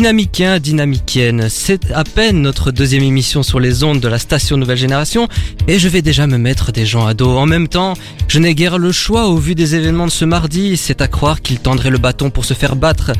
Dynamiquien, 0.00 0.60
dynamicienne, 0.60 1.48
c'est 1.50 1.92
à 1.92 2.04
peine 2.04 2.40
notre 2.40 2.70
deuxième 2.70 3.02
émission 3.02 3.42
sur 3.42 3.60
les 3.60 3.84
ondes 3.84 4.00
de 4.00 4.08
la 4.08 4.18
station 4.18 4.56
Nouvelle 4.56 4.78
Génération 4.78 5.28
et 5.68 5.78
je 5.78 5.88
vais 5.90 6.00
déjà 6.00 6.26
me 6.26 6.38
mettre 6.38 6.72
des 6.72 6.86
gens 6.86 7.04
à 7.04 7.12
dos. 7.12 7.36
En 7.36 7.44
même 7.44 7.68
temps, 7.68 7.92
je 8.26 8.38
n'ai 8.38 8.54
guère 8.54 8.78
le 8.78 8.92
choix 8.92 9.26
au 9.26 9.36
vu 9.36 9.54
des 9.54 9.74
événements 9.74 10.06
de 10.06 10.10
ce 10.10 10.24
mardi, 10.24 10.78
c'est 10.78 11.02
à 11.02 11.06
croire 11.06 11.42
qu'il 11.42 11.58
tendrait 11.58 11.90
le 11.90 11.98
bâton 11.98 12.30
pour 12.30 12.46
se 12.46 12.54
faire 12.54 12.76
battre. 12.76 13.12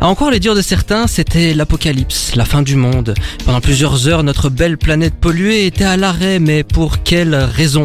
À 0.00 0.06
encore 0.06 0.30
les 0.30 0.40
dires 0.40 0.54
de 0.54 0.62
certains, 0.62 1.08
c'était 1.08 1.52
l'apocalypse, 1.52 2.34
la 2.36 2.46
fin 2.46 2.62
du 2.62 2.76
monde. 2.76 3.12
Pendant 3.44 3.60
plusieurs 3.60 4.08
heures, 4.08 4.22
notre 4.22 4.48
belle 4.48 4.78
planète 4.78 5.16
polluée 5.16 5.66
était 5.66 5.84
à 5.84 5.98
l'arrêt, 5.98 6.38
mais 6.38 6.64
pour 6.64 7.02
quelle 7.02 7.34
raison? 7.34 7.84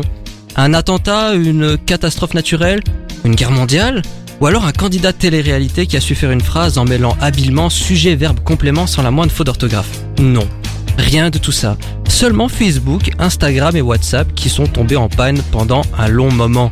Un 0.55 0.73
attentat, 0.73 1.33
une 1.33 1.77
catastrophe 1.77 2.35
naturelle, 2.35 2.79
une 3.25 3.35
guerre 3.35 3.51
mondiale? 3.51 4.01
Ou 4.41 4.45
alors 4.45 4.65
un 4.65 4.71
candidat 4.71 5.11
de 5.11 5.17
télé-réalité 5.17 5.85
qui 5.85 5.97
a 5.97 6.01
su 6.01 6.15
faire 6.15 6.31
une 6.31 6.41
phrase 6.41 6.77
en 6.77 6.85
mêlant 6.85 7.17
habilement 7.21 7.69
sujet, 7.69 8.15
verbe, 8.15 8.39
complément 8.41 8.87
sans 8.87 9.01
la 9.01 9.11
moindre 9.11 9.31
faute 9.31 9.47
d'orthographe. 9.47 9.89
Non. 10.19 10.47
Rien 10.97 11.29
de 11.29 11.37
tout 11.37 11.51
ça. 11.51 11.77
Seulement 12.07 12.49
Facebook, 12.49 13.11
Instagram 13.19 13.75
et 13.75 13.81
WhatsApp 13.81 14.33
qui 14.35 14.49
sont 14.49 14.67
tombés 14.67 14.97
en 14.97 15.09
panne 15.09 15.41
pendant 15.51 15.81
un 15.97 16.07
long 16.07 16.31
moment. 16.31 16.71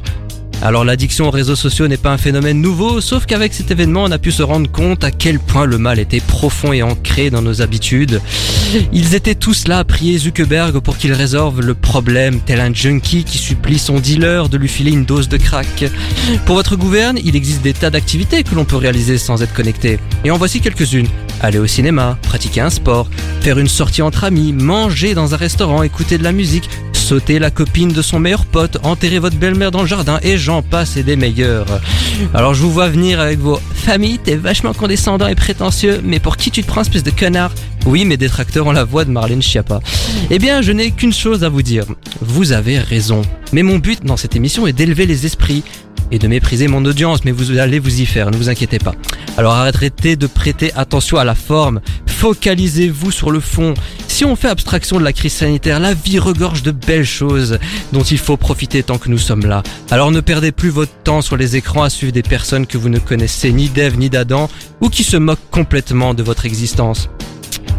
Alors 0.63 0.83
l'addiction 0.83 1.27
aux 1.27 1.31
réseaux 1.31 1.55
sociaux 1.55 1.87
n'est 1.87 1.97
pas 1.97 2.11
un 2.11 2.17
phénomène 2.17 2.59
nouveau, 2.61 2.99
sauf 2.99 3.25
qu'avec 3.25 3.53
cet 3.53 3.69
événement 3.69 4.03
on 4.03 4.11
a 4.11 4.17
pu 4.17 4.31
se 4.31 4.41
rendre 4.41 4.69
compte 4.71 5.03
à 5.03 5.11
quel 5.11 5.39
point 5.39 5.65
le 5.65 5.77
mal 5.77 5.99
était 5.99 6.19
profond 6.19 6.73
et 6.73 6.81
ancré 6.81 7.29
dans 7.29 7.43
nos 7.43 7.61
habitudes. 7.61 8.21
Ils 8.93 9.13
étaient 9.13 9.35
tous 9.35 9.67
là 9.67 9.79
à 9.79 9.83
prier 9.83 10.17
Zuckerberg 10.17 10.79
pour 10.79 10.97
qu'il 10.97 11.13
résolve 11.13 11.61
le 11.61 11.75
problème, 11.75 12.39
tel 12.39 12.59
un 12.59 12.73
junkie 12.73 13.23
qui 13.23 13.37
supplie 13.37 13.77
son 13.77 13.99
dealer 13.99 14.49
de 14.49 14.57
lui 14.57 14.67
filer 14.67 14.91
une 14.91 15.05
dose 15.05 15.29
de 15.29 15.37
crack. 15.37 15.85
Pour 16.45 16.55
votre 16.55 16.75
gouverne, 16.75 17.19
il 17.23 17.35
existe 17.35 17.61
des 17.61 17.73
tas 17.73 17.91
d'activités 17.91 18.43
que 18.43 18.55
l'on 18.55 18.65
peut 18.65 18.77
réaliser 18.77 19.17
sans 19.17 19.43
être 19.43 19.53
connecté. 19.53 19.99
Et 20.25 20.31
en 20.31 20.37
voici 20.37 20.59
quelques-unes. 20.59 21.07
Aller 21.39 21.59
au 21.59 21.67
cinéma, 21.67 22.17
pratiquer 22.23 22.61
un 22.61 22.71
sport, 22.71 23.07
faire 23.41 23.59
une 23.59 23.67
sortie 23.67 24.01
entre 24.01 24.23
amis, 24.23 24.53
manger 24.53 25.13
dans 25.13 25.35
un 25.35 25.37
restaurant, 25.37 25.83
écouter 25.83 26.17
de 26.17 26.23
la 26.23 26.31
musique, 26.31 26.67
sauter 27.07 27.39
la 27.39 27.51
copine 27.51 27.93
de 27.93 28.01
son 28.01 28.19
meilleur 28.19 28.43
pote, 28.43 28.79
enterrer 28.83 29.19
votre 29.19 29.37
belle-mère 29.37 29.71
dans 29.71 29.79
le 29.79 29.87
jardin 29.87 30.19
et 30.23 30.37
j'en 30.37 30.61
passe 30.61 30.97
et 30.97 31.03
des 31.03 31.15
meilleurs. 31.15 31.79
Alors 32.33 32.53
je 32.53 32.61
vous 32.61 32.69
vois 32.69 32.89
venir 32.89 33.21
avec 33.21 33.39
vos 33.39 33.61
familles, 33.73 34.19
t'es 34.21 34.35
vachement 34.35 34.73
condescendant 34.73 35.27
et 35.27 35.35
prétentieux, 35.35 36.01
mais 36.03 36.19
pour 36.19 36.35
qui 36.35 36.51
tu 36.51 36.63
te 36.63 36.67
prends 36.67 36.81
espèce 36.81 37.03
de 37.03 37.11
connard? 37.11 37.53
Oui, 37.85 38.03
mes 38.03 38.17
détracteurs 38.17 38.67
ont 38.67 38.73
la 38.73 38.83
voix 38.83 39.05
de 39.05 39.11
Marlène 39.11 39.41
Schiappa. 39.41 39.79
Eh 40.29 40.37
bien, 40.37 40.61
je 40.61 40.73
n'ai 40.73 40.91
qu'une 40.91 41.13
chose 41.13 41.45
à 41.45 41.49
vous 41.49 41.61
dire. 41.61 41.85
Vous 42.19 42.51
avez 42.51 42.77
raison. 42.77 43.21
Mais 43.53 43.63
mon 43.63 43.77
but 43.77 44.03
dans 44.03 44.17
cette 44.17 44.35
émission 44.35 44.67
est 44.67 44.73
d'élever 44.73 45.05
les 45.05 45.25
esprits 45.25 45.63
et 46.11 46.19
de 46.19 46.27
mépriser 46.27 46.67
mon 46.67 46.83
audience, 46.83 47.23
mais 47.23 47.31
vous 47.31 47.57
allez 47.57 47.79
vous 47.79 48.01
y 48.01 48.05
faire, 48.05 48.31
ne 48.31 48.37
vous 48.37 48.49
inquiétez 48.49 48.79
pas. 48.79 48.95
Alors 49.37 49.53
arrêtez 49.53 50.17
de 50.17 50.27
prêter 50.27 50.73
attention 50.75 51.17
à 51.17 51.23
la 51.23 51.35
forme, 51.35 51.79
focalisez-vous 52.05 53.11
sur 53.11 53.31
le 53.31 53.39
fond. 53.39 53.75
Si 54.17 54.25
on 54.25 54.35
fait 54.35 54.49
abstraction 54.49 54.97
de 54.97 55.03
la 55.03 55.13
crise 55.13 55.33
sanitaire, 55.33 55.79
la 55.79 55.93
vie 55.93 56.17
regorge 56.17 56.63
de 56.63 56.71
belles 56.71 57.05
choses 57.05 57.59
dont 57.93 58.01
il 58.01 58.17
faut 58.17 58.35
profiter 58.35 58.81
tant 58.81 58.97
que 58.97 59.09
nous 59.09 59.19
sommes 59.19 59.45
là. 59.45 59.61
Alors 59.91 60.09
ne 60.09 60.21
perdez 60.21 60.51
plus 60.51 60.71
votre 60.71 60.91
temps 61.03 61.21
sur 61.21 61.37
les 61.37 61.55
écrans 61.55 61.83
à 61.83 61.91
suivre 61.91 62.13
des 62.13 62.23
personnes 62.23 62.65
que 62.65 62.79
vous 62.79 62.89
ne 62.89 62.97
connaissez 62.97 63.51
ni 63.51 63.69
d'Ève 63.69 63.95
ni 63.95 64.09
d'Adam 64.09 64.49
ou 64.81 64.89
qui 64.89 65.03
se 65.03 65.17
moquent 65.17 65.51
complètement 65.51 66.15
de 66.15 66.23
votre 66.23 66.47
existence. 66.47 67.11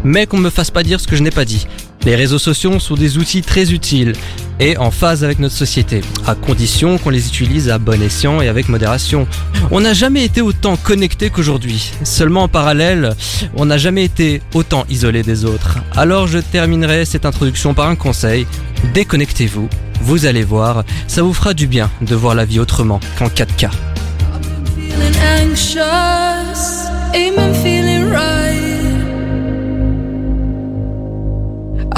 Mais 0.05 0.27
qu'on 0.27 0.37
ne 0.37 0.43
me 0.43 0.49
fasse 0.49 0.71
pas 0.71 0.81
dire 0.81 1.01
ce 1.01 1.07
que 1.07 1.17
je 1.17 1.23
n'ai 1.23 1.29
pas 1.29 1.43
dit. 1.43 1.67
Les 2.05 2.15
réseaux 2.15 2.39
sociaux 2.39 2.79
sont 2.79 2.95
des 2.95 3.17
outils 3.17 3.41
très 3.41 3.71
utiles 3.71 4.13
et 4.59 4.77
en 4.77 4.91
phase 4.91 5.23
avec 5.23 5.39
notre 5.39 5.55
société, 5.55 6.01
à 6.27 6.35
condition 6.35 6.97
qu'on 6.97 7.09
les 7.09 7.27
utilise 7.27 7.69
à 7.69 7.77
bon 7.77 8.01
escient 8.01 8.41
et 8.41 8.47
avec 8.47 8.69
modération. 8.69 9.27
On 9.71 9.81
n'a 9.81 9.93
jamais 9.93 10.23
été 10.23 10.41
autant 10.41 10.75
connecté 10.77 11.29
qu'aujourd'hui. 11.29 11.91
Seulement 12.03 12.43
en 12.43 12.47
parallèle, 12.47 13.15
on 13.55 13.65
n'a 13.65 13.77
jamais 13.77 14.03
été 14.03 14.41
autant 14.53 14.85
isolé 14.89 15.23
des 15.23 15.45
autres. 15.45 15.79
Alors 15.95 16.27
je 16.27 16.39
terminerai 16.39 17.05
cette 17.05 17.25
introduction 17.25 17.73
par 17.73 17.87
un 17.87 17.95
conseil. 17.95 18.45
Déconnectez-vous. 18.93 19.69
Vous 20.01 20.25
allez 20.25 20.43
voir, 20.43 20.83
ça 21.07 21.21
vous 21.23 21.33
fera 21.33 21.53
du 21.53 21.67
bien 21.67 21.91
de 22.01 22.15
voir 22.15 22.33
la 22.35 22.45
vie 22.45 22.59
autrement 22.59 22.99
qu'en 23.17 23.27
4K. 23.27 23.69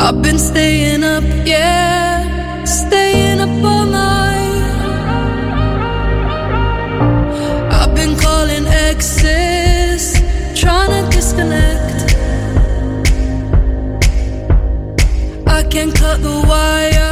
I've 0.03 0.19
been 0.23 0.39
staying 0.39 1.03
up, 1.03 1.23
yeah, 1.45 2.63
staying 2.65 3.39
up 3.39 3.63
all 3.63 3.85
night. 3.85 4.63
I've 7.71 7.93
been 7.95 8.17
calling 8.17 8.65
exes, 8.65 10.19
trying 10.59 10.89
to 10.89 11.01
disconnect. 11.15 12.15
I 15.47 15.61
can 15.69 15.91
cut 15.91 16.23
the 16.23 16.45
wires, 16.49 17.10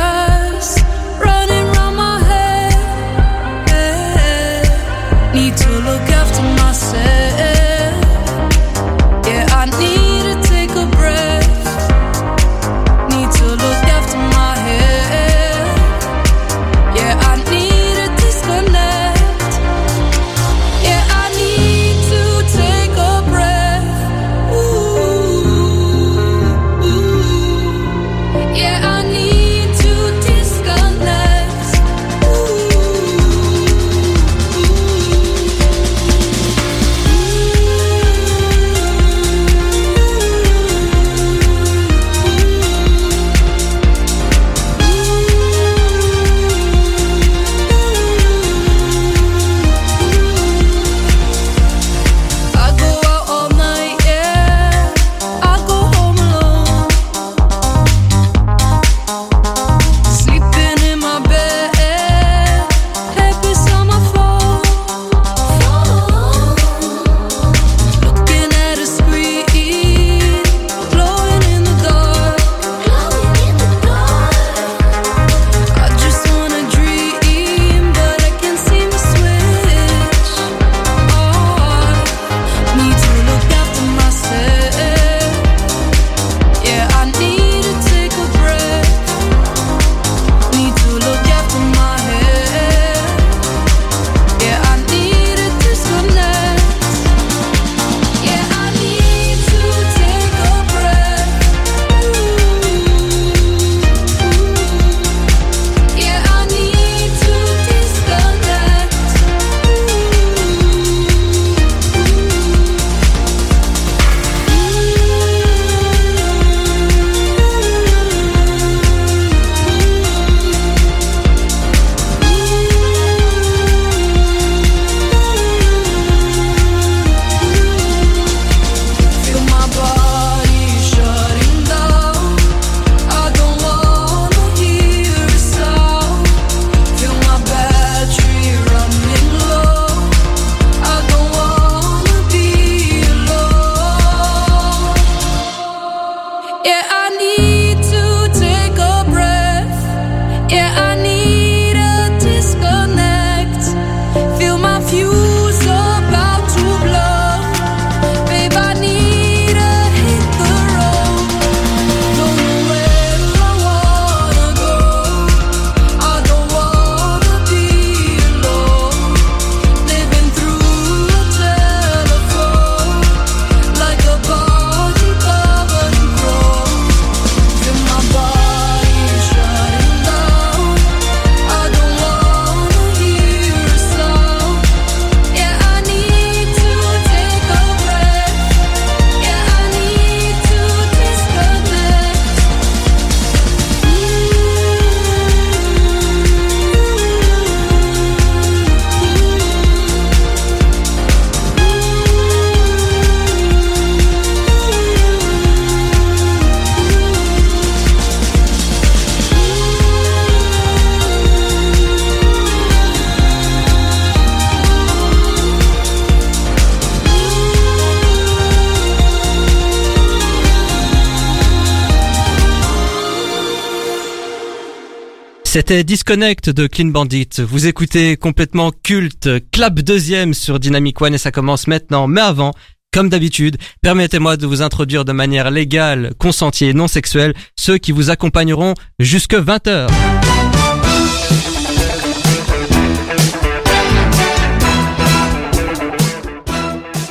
C'était 225.52 225.84
Disconnect 225.84 226.52
de 226.52 226.68
Clean 226.68 226.90
Bandit. 226.90 227.28
Vous 227.40 227.66
écoutez 227.66 228.18
complètement 228.18 228.72
culte, 228.84 229.28
clap 229.50 229.80
deuxième 229.80 230.36
sur 230.36 230.60
Dynamic 230.60 231.02
One 231.02 231.16
et 231.16 231.18
ça 231.18 231.32
commence 231.32 231.66
maintenant. 231.66 232.06
Mais 232.06 232.22
avant, 232.22 232.54
comme 232.94 233.10
d'habitude, 233.10 233.58
permettez-moi 233.82 234.38
de 234.38 234.46
vous 234.46 234.62
introduire 234.62 235.06
de 235.06 235.12
manière 235.12 235.50
légale, 235.50 236.14
consentie 236.20 236.66
et 236.66 236.76
non 236.76 236.88
sexuelle 236.88 237.34
ceux 237.56 237.80
qui 237.80 237.92
vous 237.92 238.12
accompagneront 238.12 238.76
jusque 239.00 239.34
20h. 239.34 239.88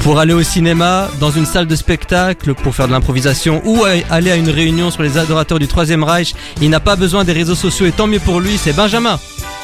Pour 0.08 0.20
aller 0.20 0.32
au 0.32 0.42
cinéma, 0.42 1.10
dans 1.20 1.30
une 1.30 1.44
salle 1.44 1.66
de 1.66 1.76
spectacle, 1.76 2.54
pour 2.54 2.74
faire 2.74 2.86
de 2.86 2.92
l'improvisation 2.92 3.60
ou 3.66 3.84
aller 3.84 4.30
à 4.30 4.36
une 4.36 4.48
réunion 4.48 4.90
sur 4.90 5.02
les 5.02 5.18
adorateurs 5.18 5.58
du 5.58 5.68
Troisième 5.68 6.02
Reich, 6.02 6.34
il 6.62 6.70
n'a 6.70 6.80
pas 6.80 6.96
besoin 6.96 7.24
des 7.24 7.34
réseaux 7.34 7.54
sociaux 7.54 7.84
et 7.84 7.92
tant 7.92 8.06
mieux 8.06 8.18
pour 8.18 8.40
lui, 8.40 8.56
c'est 8.56 8.72
Benjamin. 8.72 9.20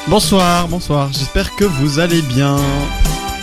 Bonsoir, 0.07 0.67
bonsoir, 0.67 1.09
j'espère 1.11 1.55
que 1.55 1.65
vous 1.65 1.97
allez 1.97 2.21
bien. 2.21 2.57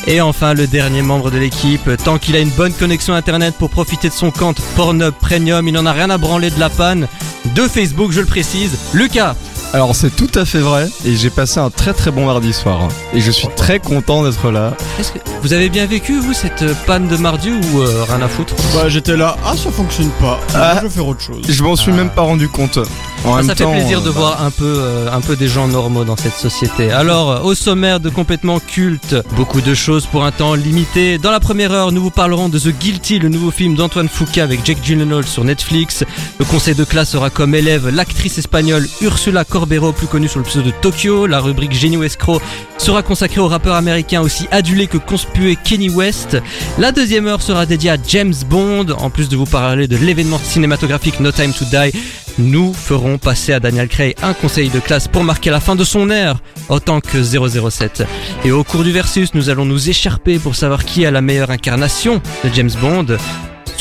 Et 0.07 0.21
enfin, 0.21 0.55
le 0.55 0.69
dernier 0.69 1.03
membre 1.03 1.33
de 1.33 1.39
l'équipe, 1.39 1.91
tant 2.05 2.19
qu'il 2.19 2.37
a 2.37 2.39
une 2.39 2.51
bonne 2.51 2.73
connexion 2.73 3.15
internet 3.15 3.57
pour 3.59 3.71
profiter 3.71 4.09
de 4.09 4.15
son 4.15 4.31
compte 4.31 4.61
Pornhub 4.77 5.13
Premium, 5.15 5.67
il 5.67 5.75
n'en 5.75 5.87
a 5.87 5.93
rien 5.93 6.09
à 6.09 6.19
branler 6.19 6.51
de 6.51 6.61
la 6.61 6.71
panne. 6.71 7.09
De 7.57 7.63
Facebook, 7.63 8.13
je 8.13 8.21
le 8.21 8.27
précise, 8.27 8.79
Lucas. 8.95 9.35
Alors 9.75 9.95
c'est 9.97 10.15
tout 10.15 10.29
à 10.35 10.45
fait 10.45 10.59
vrai 10.59 10.87
et 11.07 11.17
j'ai 11.17 11.31
passé 11.31 11.59
un 11.59 11.71
très 11.71 11.95
très 11.95 12.11
bon 12.11 12.27
mardi 12.27 12.53
soir. 12.53 12.89
Et 13.15 13.21
je 13.23 13.31
suis 13.31 13.49
très 13.57 13.79
content 13.79 14.23
d'être 14.23 14.51
là. 14.51 14.75
Est-ce 15.01 15.13
que 15.13 15.19
vous 15.41 15.55
avez 15.55 15.71
bien 15.71 15.87
vécu, 15.87 16.19
vous, 16.21 16.35
cette 16.35 16.65
panne 16.85 17.09
de 17.09 17.17
mardi 17.17 17.51
ou 17.51 17.81
euh, 17.81 18.05
rien 18.07 18.21
à 18.21 18.29
foutre? 18.29 18.55
Bah 18.75 18.89
j'étais 18.89 19.17
là, 19.17 19.37
ah 19.47 19.55
ça 19.57 19.71
fonctionne 19.71 20.11
pas, 20.21 20.39
Ah. 20.55 20.77
je 20.77 20.83
vais 20.89 20.91
faire 20.93 21.07
autre 21.07 21.23
chose. 21.23 21.43
Je 21.49 21.63
m'en 21.63 21.75
suis 21.77 21.91
Ah. 21.91 21.97
même 21.97 22.11
pas 22.11 22.21
rendu 22.23 22.49
compte. 22.49 22.79
En 23.25 23.35
Ah, 23.35 23.37
même 23.37 23.47
ça 23.47 23.55
fait 23.55 23.65
plaisir 23.65 24.01
euh, 24.01 24.03
de 24.05 24.11
voir 24.11 24.43
un 24.45 24.51
peu, 24.51 24.65
euh, 24.79 25.09
un 25.11 25.21
peu 25.21 25.37
des 25.37 25.47
gens 25.49 25.69
normaux 25.69 26.05
dans 26.05 26.17
cette 26.17 26.35
société. 26.37 26.91
Alors, 26.91 27.31
euh, 27.31 27.41
au 27.41 27.55
sommaire 27.55 28.01
de 28.01 28.11
complètement 28.11 28.59
culte, 28.59 29.15
beaucoup 29.37 29.61
de 29.61 29.75
choses 29.75 30.07
pour 30.07 30.25
un 30.25 30.33
temps 30.33 30.55
limité. 30.55 31.17
Dans 31.19 31.31
la 31.31 31.39
première 31.41 31.71
heure, 31.73 31.93
nous 31.93 32.03
vous 32.03 32.11
parlerons 32.11 32.49
de 32.49 32.59
The 32.59 32.69
Guilty, 32.77 33.21
le 33.21 33.29
nouveau 33.31 33.51
film 33.53 33.75
d'Antoine 33.77 34.09
Foucault 34.09 34.41
avec 34.41 34.67
Jake 34.67 34.79
Gyllenhaal 34.83 35.25
sur 35.27 35.45
Netflix. 35.45 36.05
Le 36.41 36.45
conseil 36.45 36.75
de 36.75 36.85
classe 36.85 37.15
aura 37.15 37.31
comme 37.31 37.55
élève 37.55 37.89
l'actrice 37.89 38.39
espagnole 38.39 38.89
Ursula 39.01 39.45
Corbero, 39.63 39.93
plus 39.93 40.09
connue 40.09 40.27
sous 40.27 40.41
le 40.41 40.45
pseudo 40.45 40.71
de 40.71 40.75
Tokyo. 40.83 41.29
La 41.29 41.39
rubrique 41.39 41.71
Génie 41.71 42.05
escroc 42.05 42.43
sera 42.79 43.05
consacrée 43.05 43.41
au 43.41 43.47
rappeur 43.47 43.77
américain 43.77 44.21
aussi 44.21 44.49
adulé 44.51 44.89
que 44.89 44.99
conspué 44.99 45.55
Kenny 45.55 45.89
West. 45.89 46.37
La 46.79 46.91
deuxième 46.91 47.29
heure 47.29 47.41
sera 47.41 47.65
dédiée 47.65 47.91
à 47.91 47.97
James 48.09 48.35
Bond. 48.51 48.87
En 48.99 49.09
plus 49.09 49.29
de 49.29 49.37
vous 49.37 49.47
parler 49.47 49.87
de 49.87 49.97
l'événement 49.97 50.41
cinématographique 50.43 51.21
No 51.21 51.31
Time 51.31 51.53
to 51.53 51.65
Die, 51.67 51.97
nous 52.41 52.75
ferons 52.75 53.19
passer 53.19 53.53
à 53.53 53.61
Daniel 53.61 53.87
Craig 53.87 54.17
un 54.25 54.35
conseil 54.35 54.69
de 54.69 54.81
classe 54.81 55.07
pour 55.07 55.23
marquer 55.23 55.51
la 55.51 55.61
fin 55.61 55.77
de 55.77 55.85
son 55.85 56.11
ère 56.11 56.39
autant 56.69 56.99
que 57.01 57.23
007. 57.23 58.03
Et 58.45 58.51
au 58.51 58.65
cours 58.65 58.83
du 58.83 58.91
versus, 58.91 59.33
nous 59.33 59.49
allons 59.49 59.65
nous 59.65 59.91
écharper 59.91 60.41
pour 60.41 60.57
savoir 60.57 60.85
qui 60.85 61.07
a 61.07 61.13
la 61.13 61.21
meilleure 61.21 61.53
incarnation 61.53 62.21
de 62.43 62.51
James 62.53 62.73
Bond. 62.81 63.17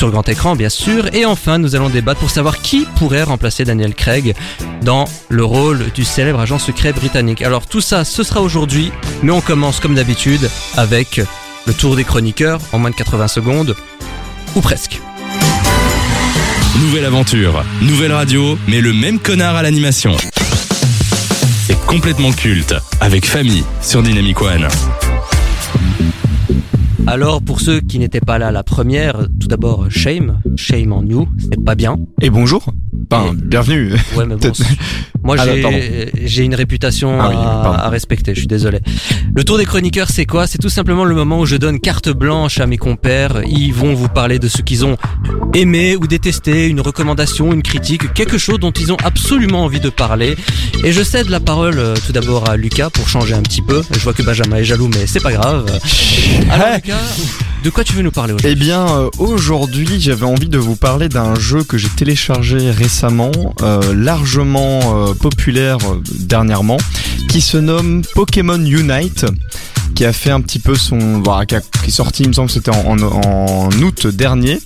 Sur 0.02 0.10
grand 0.10 0.28
écran, 0.30 0.56
bien 0.56 0.70
sûr. 0.70 1.14
Et 1.14 1.28
enfin, 1.28 1.60
nous 1.60 1.76
allons 1.76 1.90
débattre 1.90 2.22
pour 2.22 2.32
savoir 2.32 2.64
qui 2.64 2.88
pourrait 2.96 3.22
remplacer 3.22 3.66
Daniel 3.66 3.94
Craig 3.94 4.34
dans 4.82 5.06
le 5.30 5.46
rôle 5.46 5.92
du 5.94 6.06
célèbre 6.06 6.40
agent 6.40 6.58
secret 6.58 6.92
britannique. 6.92 7.44
Alors, 7.44 7.68
tout 7.68 7.82
ça, 7.82 8.04
ce 8.04 8.24
sera 8.24 8.42
aujourd'hui. 8.42 8.92
Mais 9.22 9.32
on 9.32 9.42
commence 9.42 9.80
comme 9.80 9.94
d'habitude 9.94 10.50
avec 10.76 11.22
le 11.68 11.74
tour 11.76 11.96
des 11.96 12.04
chroniqueurs 12.04 12.60
en 12.72 12.80
moins 12.80 12.90
de 12.90 12.96
80 12.96 13.28
secondes. 13.28 13.76
Ou 14.56 14.62
presque. 14.62 15.00
Nouvelle 16.80 17.06
aventure, 17.06 17.64
nouvelle 17.84 18.14
radio, 18.14 18.58
mais 18.68 18.82
le 18.82 18.94
même 18.94 19.20
connard 19.20 19.56
à 19.56 19.62
l'animation. 19.62 20.18
C'est 21.68 21.80
complètement 21.86 22.32
culte, 22.32 22.74
avec 23.02 23.28
famille 23.28 23.64
sur 23.84 24.02
Dynamic 24.02 24.42
One. 24.42 24.68
Alors, 27.08 27.42
pour 27.42 27.60
ceux 27.62 27.82
qui 27.82 28.00
n'étaient 28.00 28.22
pas 28.22 28.38
là 28.38 28.52
la 28.52 28.64
première, 28.64 29.28
tout 29.40 29.48
d'abord, 29.48 29.88
shame. 29.90 30.40
Shame 30.56 30.94
en 30.94 31.04
you. 31.04 31.28
C'est 31.40 31.64
pas 31.64 31.76
bien. 31.76 31.98
Et 32.22 32.30
bonjour. 32.30 32.66
Enfin, 33.12 33.34
bienvenue. 33.36 33.94
Ouais, 34.16 34.26
mais 34.26 34.36
bon, 34.38 34.52
moi 35.24 35.36
Ah, 35.38 35.46
j'ai 36.24 36.44
une 36.44 36.56
réputation 36.56 37.20
Ah 37.20 37.30
oui, 37.30 37.36
à, 37.38 37.86
à 37.86 37.90
respecter, 37.90 38.34
je 38.34 38.40
suis 38.40 38.48
désolé. 38.48 38.80
Le 39.36 39.44
tour 39.44 39.58
des 39.58 39.66
chroniqueurs, 39.66 40.10
c'est 40.10 40.26
quoi? 40.26 40.48
C'est 40.48 40.60
tout 40.60 40.70
simplement 40.70 41.04
le 41.04 41.14
moment 41.16 41.40
où 41.40 41.46
je 41.46 41.58
donne 41.58 41.80
carte 41.80 42.10
blanche 42.10 42.60
à 42.60 42.68
mes 42.68 42.78
compères. 42.78 43.42
Ils 43.48 43.74
vont 43.74 43.94
vous 43.94 44.08
parler 44.08 44.40
de 44.40 44.48
ce 44.48 44.62
qu'ils 44.62 44.86
ont 44.86 44.96
aimé 45.54 45.98
ou 45.98 46.08
détesté, 46.08 46.68
une 46.68 46.80
recommandation, 46.80 47.52
une 47.52 47.64
critique, 47.64 48.14
quelque 48.14 48.38
chose 48.38 48.60
dont 48.60 48.72
ils 48.72 48.94
ont 48.94 48.98
absolument 49.04 49.66
envie 49.66 49.82
de 49.82 49.90
parler. 49.90 50.36
Et 50.86 50.94
je 50.94 51.04
cède 51.04 51.30
la 51.30 51.40
parole 51.42 51.78
euh, 51.80 51.96
tout 52.06 52.14
d'abord 52.14 52.50
à 52.50 52.56
Lucas 52.56 52.90
pour 52.90 53.10
changer 53.10 53.34
un 53.34 53.42
petit 53.42 53.62
peu. 53.62 53.82
Je 53.92 54.00
vois 54.00 54.14
que 54.14 54.24
Benjamin 54.24 54.58
est 54.58 54.64
jaloux, 54.64 54.88
mais 54.88 55.06
c'est 55.08 55.22
pas 55.22 55.34
grave. 55.34 55.66
Alors. 56.50 56.78
Lucas, 56.92 57.16
de 57.64 57.70
quoi 57.70 57.84
tu 57.86 57.94
veux 57.94 58.02
nous 58.02 58.12
parler 58.12 58.34
aujourd'hui 58.34 58.52
Eh 58.52 58.56
bien, 58.60 58.86
euh, 58.86 59.10
aujourd'hui, 59.18 59.88
j'avais 60.02 60.26
envie 60.26 60.50
de 60.50 60.58
vous 60.58 60.76
parler 60.76 61.08
d'un 61.08 61.36
jeu 61.36 61.64
que 61.64 61.78
j'ai 61.78 61.88
téléchargé 61.88 62.70
récemment, 62.70 63.32
euh, 63.62 63.94
largement 63.96 65.08
euh, 65.08 65.14
populaire 65.14 65.78
euh, 65.90 66.02
dernièrement, 66.20 66.78
qui 67.30 67.40
se 67.40 67.58
nomme 67.58 68.02
Pokémon 68.14 68.60
Unite 68.64 69.26
qui 69.96 70.06
a 70.06 70.14
fait 70.14 70.32
un 70.32 70.40
petit 70.42 70.60
peu 70.60 70.76
son 70.76 71.22
qui, 71.48 71.56
a- 71.56 71.62
qui 71.62 71.88
est 71.88 71.92
sorti 71.92 72.24
il 72.24 72.30
me 72.30 72.34
semble 72.34 72.48
que 72.48 72.54
c'était 72.54 72.72
en, 72.72 72.98
en, 72.98 73.02
en 73.04 73.70
août 73.84 74.08
dernier 74.08 74.58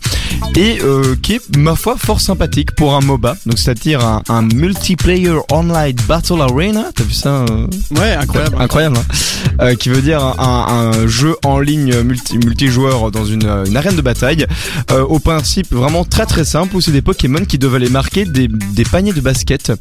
et 0.56 0.78
euh, 0.84 1.16
qui 1.22 1.34
est 1.34 1.58
ma 1.58 1.76
foi 1.76 1.96
fort 1.98 2.22
sympathique 2.22 2.74
pour 2.76 2.94
un 2.96 3.02
MOBA 3.02 3.36
donc 3.48 3.58
c'est-à-dire 3.58 4.06
un, 4.06 4.22
un 4.30 4.44
multiplayer 4.44 5.32
online 5.52 5.96
battle 6.08 6.42
arena. 6.42 6.86
T'as 6.94 7.04
vu 7.04 7.14
ça 7.14 7.30
euh 7.50 7.66
Ouais, 8.00 8.14
incroyable. 8.14 8.56
incroyable 8.60 8.98
hein 8.98 9.16
Euh, 9.62 9.76
qui 9.76 9.90
veut 9.90 10.02
dire 10.02 10.22
un, 10.24 10.92
un- 10.94 11.08
jeu 11.08 11.36
en 11.46 11.60
ligne 11.60 12.02
multi, 12.02 12.38
multijoueur 12.38 13.12
dans 13.12 13.26
une, 13.26 13.48
une 13.68 13.78
arène 13.78 13.96
de 13.96 14.02
bataille. 14.02 14.46
Euh, 14.92 15.04
au 15.04 15.20
principe 15.20 15.74
vraiment 15.74 16.04
très 16.04 16.26
très 16.26 16.44
simple 16.46 16.76
où 16.76 16.82
c'est 16.82 16.92
des 16.92 17.02
Pokémon 17.02 17.46
qui 17.46 17.58
doivent 17.58 17.76
aller 17.76 17.90
marquer 17.90 18.26
des, 18.26 18.48
des 18.48 18.84
paniers 18.84 19.14
de 19.14 19.22
basket. 19.22 19.72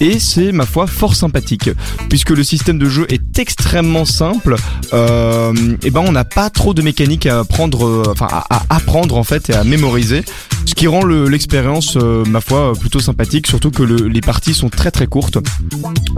Et 0.00 0.18
c'est 0.18 0.52
ma 0.52 0.66
foi 0.66 0.86
fort 0.86 1.14
sympathique. 1.16 1.70
Puisque 2.08 2.30
le 2.30 2.44
système 2.44 2.78
de 2.78 2.88
jeu 2.88 3.06
est 3.08 3.38
extrêmement 3.38 4.04
simple 4.04 4.56
euh, 4.92 5.52
et 5.82 5.90
ben 5.90 6.02
on 6.06 6.12
n'a 6.12 6.24
pas 6.24 6.50
trop 6.50 6.74
de 6.74 6.82
mécaniques 6.82 7.26
à 7.26 7.40
apprendre 7.40 7.86
euh, 7.86 8.02
enfin 8.10 8.28
à, 8.30 8.62
apprendre 8.70 9.16
en 9.16 9.24
fait 9.24 9.50
et 9.50 9.54
à 9.54 9.64
mémoriser. 9.64 10.24
Ce 10.66 10.74
qui 10.74 10.86
rend 10.86 11.02
le- 11.02 11.28
l'expérience 11.28 11.96
euh, 11.96 12.24
ma 12.24 12.40
foi 12.40 12.72
plutôt 12.78 13.00
sympathique 13.00 13.46
surtout 13.46 13.70
que 13.70 13.82
le- 13.82 14.08
les 14.08 14.20
parties 14.20 14.54
sont 14.54 14.68
très 14.70 14.90
très 14.90 15.06
courtes. 15.06 15.38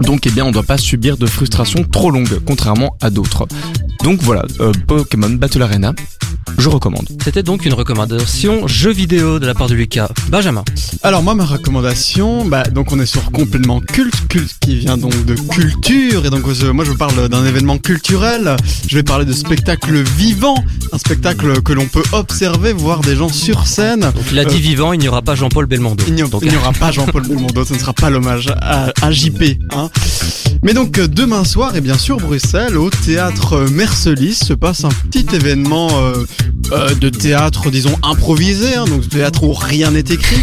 Donc 0.01 0.25
eh 0.27 0.29
bien 0.31 0.45
on 0.45 0.51
doit 0.51 0.63
pas 0.63 0.77
subir 0.77 1.17
de 1.17 1.25
frustration 1.25 1.83
trop 1.83 2.11
longue 2.11 2.39
contrairement 2.45 2.95
à 3.01 3.06
d'autres. 3.09 3.47
Donc 4.03 4.21
voilà 4.21 4.43
euh, 4.59 4.71
Pokémon 4.87 5.29
Battle 5.29 5.63
Arena 5.63 5.93
je 6.57 6.69
recommande 6.69 7.07
C'était 7.23 7.43
donc 7.43 7.65
une 7.65 7.73
recommandation 7.73 8.67
jeu 8.67 8.91
vidéo 8.91 9.39
de 9.39 9.45
la 9.45 9.53
part 9.53 9.67
de 9.67 9.73
Lucas. 9.75 10.09
Benjamin. 10.29 10.63
Alors 11.03 11.21
moi 11.23 11.35
ma 11.35 11.45
recommandation, 11.45 12.45
bah 12.45 12.63
donc 12.63 12.91
on 12.91 12.99
est 12.99 13.05
sur 13.05 13.31
complètement 13.31 13.79
culte, 13.79 14.27
culte 14.27 14.55
qui 14.59 14.77
vient 14.77 14.97
donc 14.97 15.25
de 15.25 15.35
culture 15.35 16.25
et 16.25 16.29
donc 16.29 16.43
euh, 16.47 16.73
moi 16.73 16.83
je 16.85 16.91
vous 16.91 16.97
parle 16.97 17.29
d'un 17.29 17.45
événement 17.45 17.77
culturel. 17.77 18.55
Je 18.87 18.95
vais 18.95 19.03
parler 19.03 19.25
de 19.25 19.33
spectacle 19.33 20.01
vivant, 20.17 20.55
un 20.91 20.97
spectacle 20.97 21.61
que 21.61 21.73
l'on 21.73 21.85
peut 21.87 22.03
observer, 22.13 22.73
voir 22.73 23.01
des 23.01 23.15
gens 23.15 23.29
sur 23.29 23.67
scène. 23.67 24.01
Donc 24.01 24.23
il 24.31 24.39
a 24.39 24.45
dit 24.45 24.55
Euh, 24.55 24.59
vivant, 24.59 24.93
il 24.93 24.99
n'y 24.99 25.07
aura 25.07 25.21
pas 25.21 25.35
Jean-Paul 25.35 25.65
Belmondo. 25.65 26.03
Il 26.07 26.13
n'y 26.15 26.21
a- 26.21 26.27
Donc, 26.27 26.41
il 26.43 26.49
n'y 26.51 26.57
aura 26.57 26.73
pas 26.73 26.91
Jean-Paul 26.91 27.27
Belmondo, 27.27 27.63
ce 27.65 27.73
ne 27.73 27.79
sera 27.79 27.93
pas 27.93 28.09
l'hommage 28.09 28.47
à, 28.61 28.91
à 29.01 29.11
JP. 29.11 29.43
Hein. 29.75 29.89
Mais 30.63 30.73
donc 30.73 30.97
euh, 30.97 31.07
demain 31.07 31.43
soir, 31.43 31.75
et 31.75 31.81
bien 31.81 31.97
sûr 31.97 32.17
Bruxelles, 32.17 32.77
au 32.77 32.89
théâtre 32.89 33.65
Mercelis, 33.71 34.33
se 34.35 34.53
passe 34.53 34.83
un 34.83 34.89
petit 34.89 35.25
événement 35.33 35.89
euh, 35.93 36.25
euh, 36.71 36.93
de 36.95 37.09
théâtre, 37.09 37.69
disons 37.71 37.95
improvisé, 38.03 38.75
hein, 38.75 38.85
donc 38.85 39.07
théâtre 39.07 39.43
où 39.43 39.53
rien 39.53 39.91
n'est 39.91 39.99
écrit. 39.99 40.41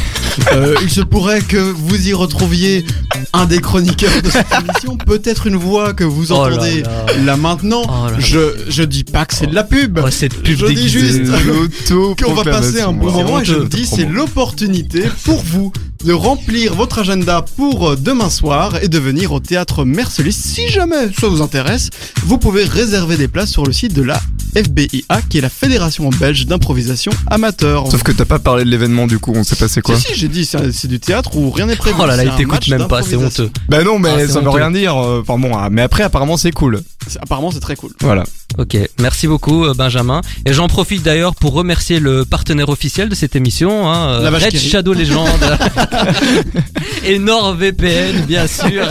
Euh, 0.52 0.74
il 0.82 0.90
se 0.90 1.00
pourrait 1.02 1.42
que 1.42 1.56
vous 1.58 2.08
y 2.08 2.12
retrouviez 2.12 2.84
un 3.32 3.44
des 3.44 3.60
chroniqueurs 3.60 4.22
de 4.22 4.30
cette 4.30 4.46
émission, 4.52 4.96
peut-être 5.06 5.46
une 5.46 5.56
voix 5.56 5.92
que 5.92 6.02
vous 6.02 6.32
Oh 6.32 6.48
là 6.48 6.56
entendez 6.56 6.82
là. 6.82 7.06
là 7.24 7.36
maintenant. 7.36 7.82
Oh 7.86 8.10
là. 8.10 8.16
Je, 8.18 8.54
je 8.68 8.82
dis 8.82 9.04
pas 9.04 9.26
que 9.26 9.34
c'est 9.34 9.46
de 9.46 9.54
la 9.54 9.64
pub. 9.64 10.00
Oh, 10.02 10.10
cette 10.10 10.34
pub 10.42 10.58
Je 10.58 10.66
dis 10.66 10.88
juste 10.88 11.22
qu'on 12.24 12.34
va 12.34 12.44
passer 12.44 12.80
un 12.80 12.92
bon 12.92 13.10
moment 13.12 13.40
et 13.40 13.44
je 13.44 13.54
me 13.54 13.66
dis 13.68 13.86
c'est 13.86 14.06
l'opportunité 14.06 15.04
pour 15.24 15.42
vous 15.42 15.72
de 16.04 16.12
remplir 16.12 16.74
votre 16.74 16.98
agenda 16.98 17.42
pour 17.56 17.90
euh, 17.90 17.96
demain 17.96 18.28
soir 18.28 18.76
et 18.82 18.88
de 18.88 18.98
venir 18.98 19.32
au 19.32 19.40
théâtre 19.40 19.84
Mercelis. 19.84 20.32
Si 20.32 20.68
jamais 20.68 21.10
ça 21.18 21.28
vous 21.28 21.40
intéresse, 21.42 21.90
vous 22.24 22.38
pouvez 22.38 22.64
réserver 22.64 23.16
des 23.16 23.28
places 23.28 23.50
sur 23.50 23.64
le 23.64 23.72
site 23.72 23.94
de 23.94 24.02
la 24.02 24.20
FBIA 24.54 25.22
qui 25.28 25.38
est 25.38 25.40
la 25.40 25.48
Fédération 25.48 26.08
belge 26.10 26.46
d'improvisation 26.46 27.12
amateur. 27.28 27.90
sauf 27.90 28.02
que 28.02 28.12
t'as 28.12 28.24
pas 28.24 28.38
parlé 28.38 28.64
de 28.64 28.70
l'événement 28.70 29.06
du 29.06 29.18
coup 29.18 29.32
on 29.34 29.44
s'est 29.44 29.56
passé 29.56 29.80
quoi 29.82 29.96
Si, 29.96 30.08
si, 30.08 30.14
j'ai 30.14 30.28
dit 30.28 30.44
c'est 30.44 30.72
c'est 30.72 30.88
du 30.88 31.00
théâtre 31.00 31.36
où 31.36 31.50
rien 31.50 31.66
n'est 31.66 31.76
prévu. 31.76 31.96
Oh 31.98 32.06
là 32.06 32.16
là, 32.16 32.22
C'est 32.22 32.28
il 32.28 32.34
t'écoute 32.36 32.68
même 32.68 32.86
pas, 32.88 33.02
c'est 33.02 33.16
honteux. 33.16 33.50
bah 33.68 33.82
non 33.82 33.98
mais 33.98 34.10
Ah, 34.10 34.18
c'est 34.20 34.28
ça 34.28 34.40
veut 34.40 34.50
rien 34.50 34.70
dire 34.70 34.96
euh, 34.96 35.22
enfin 35.26 35.38
bon 35.38 35.56
ah, 35.56 35.68
mais 35.70 35.82
après 35.82 36.02
apparemment 36.02 36.36
c'est 36.36 36.52
cool 36.52 36.80
c'est- 36.82 36.93
apparemment 37.22 37.50
c'est 37.50 37.60
très 37.60 37.76
cool. 37.76 37.92
Voilà. 38.00 38.24
Ok, 38.58 38.76
merci 39.00 39.26
beaucoup 39.26 39.64
euh, 39.64 39.74
Benjamin. 39.74 40.20
Et 40.46 40.52
j'en 40.52 40.68
profite 40.68 41.02
d'ailleurs 41.02 41.34
pour 41.34 41.52
remercier 41.54 41.98
le 42.00 42.24
partenaire 42.24 42.68
officiel 42.68 43.08
de 43.08 43.14
cette 43.14 43.34
émission, 43.36 43.90
hein, 43.90 44.20
euh, 44.20 44.30
La 44.30 44.38
Red. 44.38 44.56
Shadow 44.56 44.92
Legend 44.94 45.28
et 47.04 47.18
NordVPN 47.18 48.22
bien 48.26 48.46
sûr. 48.46 48.86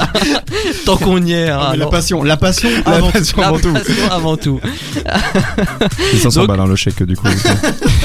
Tant 0.85 0.97
qu'on 0.97 1.23
y 1.25 1.33
est. 1.33 1.49
hein, 1.49 1.59
Ah, 1.61 1.65
la 1.67 1.71
alors- 1.73 1.89
passion, 1.89 2.23
la 2.23 2.37
passion 2.37 2.69
La 2.85 2.91
avant 2.95 3.07
tout. 3.07 3.13
passion 3.13 3.37
la 3.41 3.47
avant 3.47 3.59
tout. 3.59 3.73
passion 3.73 4.11
avant 4.11 4.37
tout. 4.37 4.59
C'est 6.11 6.17
500 6.17 6.41
Donc- 6.41 6.47
balles 6.49 6.59
hein, 6.59 6.67
le 6.67 6.75
chèque 6.75 7.03
du 7.03 7.15
coup. 7.15 7.27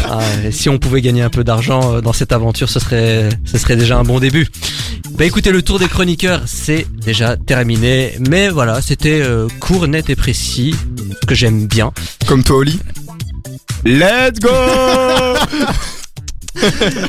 Ah, 0.08 0.20
et 0.44 0.52
si 0.52 0.68
on 0.68 0.78
pouvait 0.78 1.00
gagner 1.02 1.22
un 1.22 1.30
peu 1.30 1.44
d'argent 1.44 1.94
euh, 1.96 2.00
dans 2.00 2.12
cette 2.12 2.32
aventure, 2.32 2.68
ce 2.68 2.80
serait, 2.80 3.28
ce 3.44 3.58
serait 3.58 3.76
déjà 3.76 3.98
un 3.98 4.04
bon 4.04 4.20
début. 4.20 4.48
Bah 5.16 5.24
écoutez, 5.24 5.50
le 5.50 5.62
tour 5.62 5.78
des 5.80 5.88
chroniqueurs, 5.88 6.42
c'est 6.46 6.86
déjà 7.04 7.36
terminé. 7.36 8.12
Mais 8.28 8.48
voilà, 8.50 8.80
c'était 8.80 9.20
euh, 9.20 9.48
court, 9.58 9.88
net 9.88 9.97
et 10.08 10.16
précis, 10.16 10.74
ce 11.20 11.26
que 11.26 11.34
j'aime 11.34 11.66
bien. 11.66 11.92
Comme 12.26 12.42
toi 12.44 12.58
Oli. 12.58 12.78
Let's 13.84 14.38
go 14.40 14.48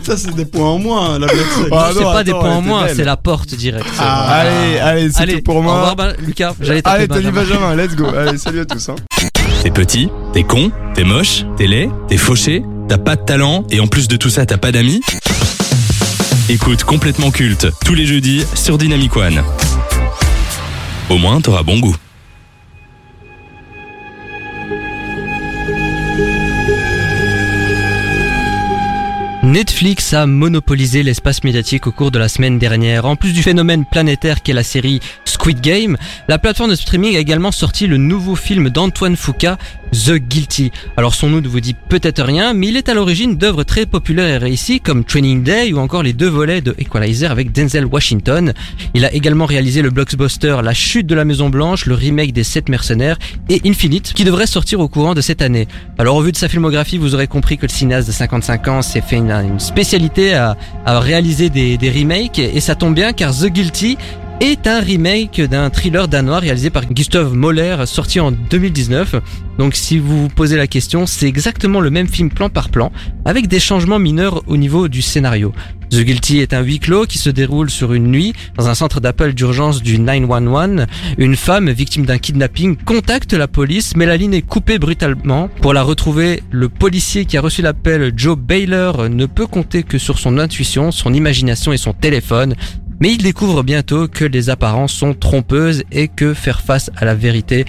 Ça 0.03 0.15
c'est 0.15 0.35
des 0.35 0.45
points 0.45 0.69
en 0.69 0.77
moins, 0.79 1.17
la 1.17 1.25
blague 1.25 1.39
sec. 1.39 1.67
Ah 1.71 1.89
c'est 1.91 1.99
non, 2.01 2.11
pas 2.11 2.23
des 2.23 2.31
attends, 2.31 2.39
points 2.39 2.49
elle 2.49 2.55
en 2.55 2.59
était 2.59 2.67
moins, 2.69 2.85
belle. 2.85 2.95
c'est 2.95 3.03
la 3.03 3.17
porte 3.17 3.55
directe. 3.55 3.85
Ah, 3.97 4.27
Allez, 4.41 4.77
allez, 4.79 5.11
c'est 5.11 5.21
Allez, 5.21 5.35
tout 5.37 5.41
pour 5.43 5.55
Au 5.57 5.61
moi. 5.63 5.73
revoir, 5.75 5.95
Ben- 5.95 6.13
Lucas. 6.23 6.53
J'allais 6.61 6.81
Allez, 6.85 7.07
Tony 7.07 7.31
Benjamin. 7.31 7.41
Benjamin, 7.71 7.75
let's 7.75 7.95
go. 7.95 8.05
Allez, 8.15 8.37
salut 8.37 8.59
à 8.59 8.65
tous. 8.65 8.89
Hein. 8.89 8.95
T'es 9.63 9.71
petit, 9.71 10.09
t'es 10.33 10.43
con, 10.43 10.71
t'es 10.93 11.03
moche, 11.03 11.45
t'es 11.57 11.65
laid, 11.67 11.89
t'es 12.07 12.17
fauché, 12.17 12.63
t'as 12.87 12.97
pas 12.99 13.15
de 13.15 13.25
talent 13.25 13.65
et 13.71 13.79
en 13.79 13.87
plus 13.87 14.07
de 14.07 14.15
tout 14.17 14.29
ça 14.29 14.45
t'as 14.45 14.57
pas 14.57 14.71
d'amis 14.71 15.01
Écoute 16.47 16.83
complètement 16.83 17.29
culte 17.31 17.67
tous 17.83 17.93
les 17.93 18.05
jeudis 18.05 18.45
sur 18.55 18.77
Dynamic 18.77 19.15
One. 19.17 19.41
Au 21.09 21.17
moins 21.17 21.41
t'auras 21.41 21.63
bon 21.63 21.79
goût. 21.79 21.95
Netflix 29.49 30.13
a 30.13 30.27
monopolisé 30.27 31.01
l'espace 31.01 31.43
médiatique 31.43 31.87
au 31.87 31.91
cours 31.91 32.11
de 32.11 32.19
la 32.19 32.27
semaine 32.27 32.59
dernière. 32.59 33.07
En 33.07 33.15
plus 33.15 33.33
du 33.33 33.41
phénomène 33.41 33.83
planétaire 33.83 34.43
qu'est 34.43 34.53
la 34.53 34.61
série 34.61 34.99
Squid 35.25 35.59
Game, 35.59 35.97
la 36.27 36.37
plateforme 36.37 36.69
de 36.69 36.75
streaming 36.75 37.15
a 37.15 37.19
également 37.19 37.51
sorti 37.51 37.87
le 37.87 37.97
nouveau 37.97 38.35
film 38.35 38.69
d'Antoine 38.69 39.15
Foucault, 39.15 39.57
The 39.93 40.13
Guilty. 40.13 40.71
Alors 40.97 41.15
son 41.15 41.29
nom 41.29 41.41
ne 41.41 41.47
vous 41.47 41.59
dit 41.59 41.75
peut-être 41.89 42.23
rien, 42.23 42.53
mais 42.53 42.67
il 42.67 42.77
est 42.77 42.89
à 42.89 42.93
l'origine 42.93 43.37
d'œuvres 43.37 43.63
très 43.63 43.85
populaires 43.85 44.27
et 44.27 44.37
réussies 44.37 44.79
comme 44.79 45.03
Training 45.03 45.43
Day 45.43 45.73
ou 45.73 45.79
encore 45.79 46.03
les 46.03 46.13
deux 46.13 46.27
volets 46.27 46.61
de 46.61 46.75
Equalizer 46.77 47.31
avec 47.31 47.51
Denzel 47.51 47.85
Washington. 47.85 48.53
Il 48.93 49.05
a 49.05 49.13
également 49.13 49.45
réalisé 49.45 49.81
le 49.81 49.89
blockbuster 49.89 50.57
La 50.63 50.73
chute 50.73 51.07
de 51.07 51.15
la 51.15 51.25
Maison 51.25 51.49
Blanche, 51.49 51.85
le 51.85 51.95
remake 51.95 52.33
des 52.33 52.43
Sept 52.43 52.69
mercenaires 52.69 53.17
et 53.49 53.61
Infinite 53.65 54.13
qui 54.13 54.23
devrait 54.23 54.47
sortir 54.47 54.79
au 54.79 54.87
courant 54.87 55.13
de 55.13 55.21
cette 55.21 55.41
année. 55.41 55.67
Alors 55.97 56.15
au 56.15 56.21
vu 56.21 56.31
de 56.31 56.37
sa 56.37 56.47
filmographie, 56.47 56.97
vous 56.97 57.15
aurez 57.15 57.27
compris 57.27 57.57
que 57.57 57.65
le 57.65 57.71
cinéaste 57.71 58.07
de 58.07 58.13
55 58.13 58.67
ans 58.67 58.81
s'est 58.81 59.01
fait 59.01 59.17
une, 59.17 59.59
spécialité 59.59 60.33
à, 60.33 60.55
réaliser 60.85 61.49
des 61.49 61.91
remakes 61.95 62.39
et 62.39 62.59
ça 62.59 62.75
tombe 62.75 62.95
bien 62.95 63.13
car 63.13 63.33
The 63.33 63.45
Guilty 63.45 63.97
est 64.39 64.67
un 64.67 64.79
remake 64.79 65.41
d'un 65.41 65.69
thriller 65.69 66.07
danois 66.07 66.39
réalisé 66.39 66.69
par 66.69 66.85
Gustav 66.85 67.33
Moller 67.33 67.75
sorti 67.85 68.19
en 68.19 68.31
2019. 68.31 69.15
Donc 69.57 69.75
si 69.75 69.99
vous 69.99 70.23
vous 70.23 70.27
posez 70.29 70.55
la 70.55 70.67
question, 70.67 71.05
c'est 71.05 71.27
exactement 71.27 71.81
le 71.81 71.89
même 71.89 72.07
film 72.07 72.29
plan 72.29 72.49
par 72.49 72.69
plan 72.69 72.91
avec 73.25 73.47
des 73.47 73.59
changements 73.59 73.99
mineurs 73.99 74.43
au 74.47 74.55
niveau 74.55 74.87
du 74.87 75.01
scénario. 75.01 75.53
The 75.89 76.01
Guilty 76.01 76.39
est 76.39 76.53
un 76.53 76.61
huis 76.61 76.79
clos 76.79 77.05
qui 77.05 77.17
se 77.17 77.29
déroule 77.29 77.69
sur 77.69 77.93
une 77.93 78.07
nuit 78.07 78.33
dans 78.55 78.69
un 78.69 78.75
centre 78.75 79.01
d'appel 79.01 79.33
d'urgence 79.33 79.81
du 79.81 79.99
911. 79.99 80.85
Une 81.17 81.35
femme 81.35 81.69
victime 81.69 82.05
d'un 82.05 82.19
kidnapping 82.19 82.77
contacte 82.77 83.33
la 83.33 83.47
police 83.47 83.95
mais 83.97 84.05
la 84.05 84.15
ligne 84.15 84.35
est 84.35 84.41
coupée 84.41 84.79
brutalement. 84.79 85.49
Pour 85.61 85.73
la 85.73 85.83
retrouver, 85.83 86.43
le 86.51 86.69
policier 86.69 87.25
qui 87.25 87.37
a 87.37 87.41
reçu 87.41 87.61
l'appel, 87.61 88.13
Joe 88.15 88.37
Baylor, 88.37 89.09
ne 89.09 89.25
peut 89.25 89.47
compter 89.47 89.83
que 89.83 89.97
sur 89.97 90.17
son 90.17 90.37
intuition, 90.37 90.91
son 90.91 91.13
imagination 91.13 91.73
et 91.73 91.77
son 91.77 91.91
téléphone. 91.91 92.55
Mais 92.99 93.13
il 93.13 93.23
découvre 93.23 93.63
bientôt 93.63 94.07
que 94.07 94.25
les 94.25 94.49
apparences 94.49 94.93
sont 94.93 95.13
trompeuses 95.13 95.83
et 95.91 96.07
que 96.07 96.33
faire 96.33 96.61
face 96.61 96.91
à 96.97 97.05
la 97.05 97.15
vérité 97.15 97.65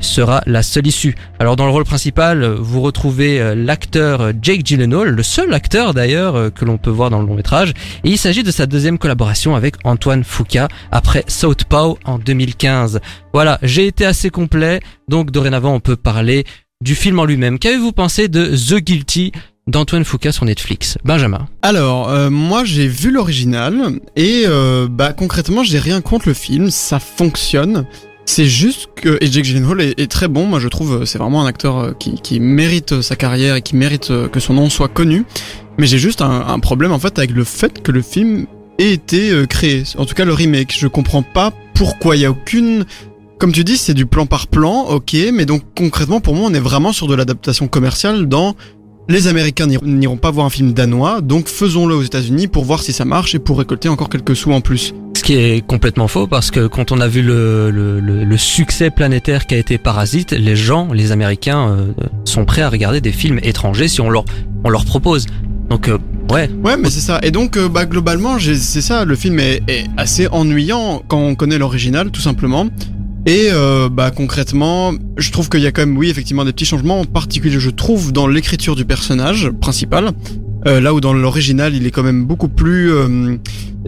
sera 0.00 0.42
la 0.46 0.62
seule 0.62 0.86
issue. 0.86 1.14
Alors 1.38 1.56
dans 1.56 1.66
le 1.66 1.72
rôle 1.72 1.84
principal, 1.84 2.44
vous 2.44 2.80
retrouvez 2.80 3.40
euh, 3.40 3.54
l'acteur 3.54 4.32
Jake 4.40 4.64
Gyllenhaal, 4.64 5.08
le 5.08 5.22
seul 5.22 5.52
acteur 5.54 5.94
d'ailleurs 5.94 6.36
euh, 6.36 6.50
que 6.50 6.64
l'on 6.64 6.76
peut 6.76 6.90
voir 6.90 7.10
dans 7.10 7.20
le 7.20 7.26
long 7.26 7.34
métrage, 7.34 7.70
et 8.04 8.10
il 8.10 8.18
s'agit 8.18 8.42
de 8.42 8.50
sa 8.50 8.66
deuxième 8.66 8.98
collaboration 8.98 9.56
avec 9.56 9.76
Antoine 9.84 10.24
Foucault 10.24 10.68
après 10.92 11.24
Southpaw 11.26 11.98
en 12.04 12.18
2015. 12.18 13.00
Voilà, 13.32 13.58
j'ai 13.62 13.86
été 13.86 14.04
assez 14.04 14.30
complet, 14.30 14.80
donc 15.08 15.30
dorénavant 15.30 15.74
on 15.74 15.80
peut 15.80 15.96
parler 15.96 16.44
du 16.80 16.94
film 16.94 17.18
en 17.18 17.24
lui-même. 17.24 17.58
Qu'avez-vous 17.58 17.92
pensé 17.92 18.28
de 18.28 18.46
The 18.46 18.76
Guilty 18.82 19.32
d'Antoine 19.66 20.04
Foucault 20.04 20.32
sur 20.32 20.44
Netflix. 20.44 20.98
Benjamin. 21.04 21.46
Alors, 21.62 22.10
euh, 22.10 22.30
moi 22.30 22.64
j'ai 22.64 22.86
vu 22.86 23.10
l'original 23.10 24.00
et 24.16 24.44
euh, 24.46 24.88
bah 24.90 25.12
concrètement 25.12 25.62
j'ai 25.62 25.78
rien 25.78 26.00
contre 26.00 26.28
le 26.28 26.34
film, 26.34 26.70
ça 26.70 26.98
fonctionne. 26.98 27.86
C'est 28.26 28.46
juste 28.46 28.88
que 28.96 29.18
et 29.22 29.26
Jake 29.30 29.46
est, 29.46 30.10
très 30.10 30.28
bon, 30.28 30.46
moi 30.46 30.58
je 30.58 30.68
trouve 30.68 31.02
euh, 31.02 31.04
c'est 31.04 31.18
vraiment 31.18 31.42
un 31.42 31.46
acteur 31.46 31.96
qui, 31.98 32.40
mérite 32.40 33.00
sa 33.00 33.16
carrière 33.16 33.56
et 33.56 33.62
qui 33.62 33.76
mérite 33.76 34.12
que 34.30 34.40
son 34.40 34.54
nom 34.54 34.68
soit 34.68 34.88
connu. 34.88 35.24
Mais 35.78 35.86
j'ai 35.86 35.98
juste 35.98 36.22
un, 36.22 36.46
un 36.46 36.58
problème 36.58 36.92
en 36.92 36.98
fait 36.98 37.18
avec 37.18 37.30
le 37.30 37.44
fait 37.44 37.82
que 37.82 37.90
le 37.90 38.02
film 38.02 38.46
ait 38.78 38.92
été 38.92 39.32
créé, 39.48 39.84
en 39.98 40.04
tout 40.04 40.14
cas 40.14 40.24
le 40.24 40.34
remake. 40.34 40.74
Je 40.76 40.88
comprends 40.88 41.22
pas 41.22 41.52
pourquoi. 41.74 42.16
Il 42.16 42.22
y 42.22 42.26
a 42.26 42.30
aucune 42.30 42.84
comme 43.38 43.52
tu 43.52 43.64
dis, 43.64 43.76
c'est 43.76 43.94
du 43.94 44.06
plan 44.06 44.26
par 44.26 44.46
plan, 44.46 44.84
ok, 44.84 45.16
mais 45.32 45.44
donc 45.44 45.62
concrètement 45.76 46.20
pour 46.20 46.34
moi 46.34 46.48
on 46.50 46.54
est 46.54 46.60
vraiment 46.60 46.92
sur 46.92 47.08
de 47.08 47.14
l'adaptation 47.14 47.66
commerciale 47.66 48.26
dans 48.26 48.54
les 49.08 49.26
Américains 49.26 49.66
n'iront- 49.66 50.16
pas 50.16 50.30
voir 50.30 50.46
un 50.46 50.50
film 50.50 50.72
danois, 50.72 51.20
donc 51.20 51.48
faisons-le 51.48 51.94
aux 51.94 52.02
États-Unis 52.02 52.46
pour 52.46 52.64
voir 52.64 52.82
si 52.82 52.92
ça 52.92 53.04
marche 53.04 53.34
et 53.34 53.38
pour 53.38 53.58
récolter 53.58 53.88
encore 53.88 54.08
quelques 54.08 54.34
sous 54.36 54.52
en 54.52 54.60
plus. 54.60 54.94
Ce 55.16 55.22
qui 55.22 55.34
est 55.34 55.66
complètement 55.66 56.08
faux 56.08 56.26
parce 56.26 56.50
que 56.50 56.66
quand 56.66 56.92
on 56.92 57.00
a 57.00 57.08
vu 57.08 57.22
le, 57.22 57.70
le, 57.70 58.00
le- 58.00 58.24
le 58.24 58.36
succès 58.36 58.90
planétaire 58.90 59.46
qu'a 59.46 59.56
été 59.56 59.78
Parasite, 59.78 60.32
les 60.32 60.56
gens, 60.56 60.92
les 60.92 61.12
Américains, 61.12 61.68
euh, 61.68 61.92
sont 62.24 62.44
prêts 62.44 62.62
à 62.62 62.68
regarder 62.70 63.00
des 63.00 63.12
films 63.12 63.38
étrangers 63.42 63.88
si 63.88 64.00
on 64.00 64.10
leur, 64.10 64.24
on 64.64 64.68
leur 64.70 64.84
propose. 64.84 65.26
Donc 65.70 65.88
euh, 65.88 65.98
ouais, 66.30 66.50
Ouais, 66.62 66.76
mais 66.76 66.90
c'est 66.90 67.00
ça. 67.00 67.20
Et 67.22 67.30
donc, 67.30 67.56
euh, 67.56 67.68
bah, 67.68 67.86
globalement, 67.86 68.38
c'est 68.38 68.80
ça. 68.82 69.04
Le 69.04 69.14
film 69.16 69.38
est, 69.40 69.62
est 69.68 69.84
assez 69.96 70.28
ennuyant 70.28 71.02
quand 71.08 71.18
on 71.18 71.34
connaît 71.34 71.58
l'original, 71.58 72.10
tout 72.10 72.20
simplement. 72.20 72.66
Et 73.26 73.48
euh, 73.50 73.88
bah 73.88 74.10
concrètement, 74.10 74.92
je 75.16 75.30
trouve 75.32 75.48
qu'il 75.48 75.60
y 75.60 75.66
a 75.66 75.72
quand 75.72 75.82
même, 75.82 75.96
oui, 75.96 76.10
effectivement, 76.10 76.44
des 76.44 76.52
petits 76.52 76.66
changements. 76.66 77.00
En 77.00 77.04
particulier, 77.06 77.58
je 77.58 77.70
trouve 77.70 78.12
dans 78.12 78.26
l'écriture 78.26 78.76
du 78.76 78.84
personnage 78.84 79.50
principal. 79.60 80.10
Euh, 80.66 80.80
là 80.80 80.94
où 80.94 81.00
dans 81.00 81.12
l'original, 81.12 81.74
il 81.74 81.86
est 81.86 81.90
quand 81.90 82.02
même 82.02 82.24
beaucoup 82.24 82.48
plus. 82.48 82.92
euh, 82.92 83.36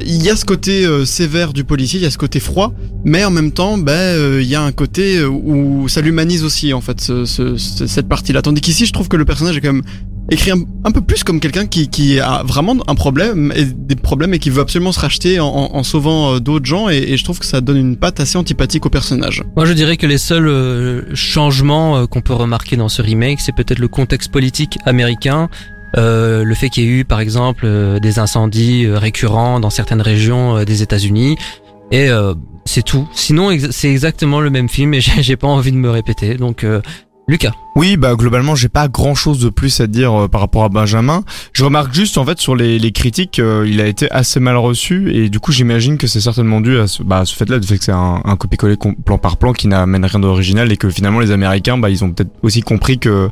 il 0.04 0.22
y 0.22 0.28
a 0.28 0.36
ce 0.36 0.44
côté 0.44 0.84
euh, 0.84 1.04
sévère 1.06 1.52
du 1.54 1.64
policier, 1.64 1.98
il 1.98 2.02
y 2.02 2.06
a 2.06 2.10
ce 2.10 2.18
côté 2.18 2.38
froid, 2.38 2.74
mais 3.04 3.24
en 3.24 3.30
même 3.30 3.50
temps, 3.50 3.78
euh, 3.88 4.40
il 4.42 4.48
y 4.48 4.54
a 4.54 4.62
un 4.62 4.72
côté 4.72 5.24
où 5.24 5.88
ça 5.88 6.02
l'humanise 6.02 6.44
aussi 6.44 6.74
en 6.74 6.82
fait 6.82 7.00
ce- 7.00 7.24
ce- 7.24 7.56
ce- 7.56 7.86
cette 7.86 8.06
partie-là. 8.08 8.42
Tandis 8.42 8.60
qu'ici, 8.60 8.84
je 8.84 8.92
trouve 8.92 9.08
que 9.08 9.16
le 9.16 9.24
personnage 9.24 9.56
est 9.56 9.62
quand 9.62 9.72
même 9.72 9.84
écrit 10.30 10.50
un, 10.50 10.90
peu 10.90 11.00
plus 11.00 11.22
comme 11.24 11.38
quelqu'un 11.40 11.66
qui, 11.66 11.88
qui 11.88 12.18
a 12.20 12.42
vraiment 12.44 12.74
un 12.88 12.94
problème 12.96 13.52
et 13.54 13.64
des 13.64 13.94
problèmes 13.96 14.34
et 14.34 14.38
qui 14.38 14.50
veut 14.50 14.60
absolument 14.60 14.90
se 14.92 14.98
racheter 15.00 15.38
en, 15.40 15.46
en- 15.46 15.74
en 15.76 15.82
sauvant 15.84 16.34
euh, 16.34 16.40
d'autres 16.40 16.66
gens 16.66 16.88
et, 16.88 16.96
et 16.96 17.16
je 17.16 17.24
trouve 17.24 17.38
que 17.38 17.46
ça 17.46 17.60
donne 17.60 17.76
une 17.76 17.96
patte 17.96 18.18
assez 18.20 18.36
antipathique 18.36 18.84
au 18.86 18.90
personnage. 18.90 19.42
moi 19.56 19.66
je 19.66 19.72
dirais 19.72 19.96
que 19.96 20.06
les 20.06 20.18
seuls 20.18 20.48
euh, 20.48 21.02
changements 21.14 21.96
euh, 21.96 22.06
qu'on 22.06 22.22
peut 22.22 22.32
remarquer 22.34 22.76
dans 22.76 22.88
ce 22.88 23.02
remake, 23.02 23.40
c'est 23.40 23.54
peut-être 23.54 23.78
le 23.78 23.88
contexte 23.88 24.32
politique 24.32 24.78
américain. 24.84 25.48
euh, 25.96 26.42
le 26.44 26.54
fait 26.54 26.68
qu'il 26.70 26.84
y 26.84 26.86
ait 26.88 26.90
eu 27.00 27.04
par 27.04 27.20
exemple 27.20 27.62
euh, 27.64 28.00
des 28.00 28.18
incendies 28.18 28.86
récurrents 28.88 29.60
dans 29.60 29.70
certaines 29.70 30.02
régions 30.02 30.64
des 30.64 30.82
États-Unis 30.82 31.36
et 31.92 32.08
c'est 32.64 32.82
tout. 32.84 33.06
Sinon 33.12 33.56
c'est 33.70 33.88
exactement 33.92 34.40
le 34.40 34.50
même 34.50 34.68
film 34.68 34.92
et 34.94 35.00
j'ai 35.20 35.36
pas 35.36 35.46
envie 35.46 35.70
de 35.70 35.76
me 35.76 35.88
répéter. 35.88 36.34
Donc 36.34 36.66
Lucas. 37.28 37.52
Oui, 37.74 37.96
bah 37.96 38.14
globalement, 38.14 38.54
j'ai 38.54 38.68
pas 38.68 38.86
grand 38.86 39.16
chose 39.16 39.40
de 39.40 39.48
plus 39.48 39.80
à 39.80 39.88
dire 39.88 40.14
euh, 40.14 40.28
par 40.28 40.40
rapport 40.40 40.62
à 40.62 40.68
Benjamin. 40.68 41.24
Je 41.52 41.64
remarque 41.64 41.92
juste 41.92 42.18
en 42.18 42.24
fait 42.24 42.38
sur 42.38 42.54
les, 42.54 42.92
critiques, 42.92 43.40
euh, 43.40 43.66
il 43.68 43.80
a 43.80 43.86
été 43.86 44.08
assez 44.12 44.38
mal 44.38 44.56
reçu 44.56 45.12
et 45.12 45.28
du 45.28 45.40
coup 45.40 45.50
j'imagine 45.50 45.98
que 45.98 46.06
c'est 46.06 46.20
certainement 46.20 46.60
dû 46.60 46.78
à 46.78 46.86
ce, 46.86 47.02
bah, 47.02 47.24
ce 47.24 47.34
fait-là, 47.34 47.58
du 47.58 47.66
fait 47.66 47.78
que 47.78 47.84
c'est 47.84 47.92
un, 47.92 48.22
un 48.24 48.36
copier-coller 48.36 48.76
plan 49.04 49.18
par 49.18 49.38
plan 49.38 49.52
qui 49.52 49.66
n'amène 49.66 50.04
rien 50.04 50.20
d'original 50.20 50.70
et 50.70 50.76
que 50.76 50.88
finalement 50.88 51.18
les 51.18 51.32
Américains, 51.32 51.78
bah 51.78 51.90
ils 51.90 52.04
ont 52.04 52.12
peut-être 52.12 52.30
aussi 52.42 52.62
compris 52.62 53.00
que 53.00 53.28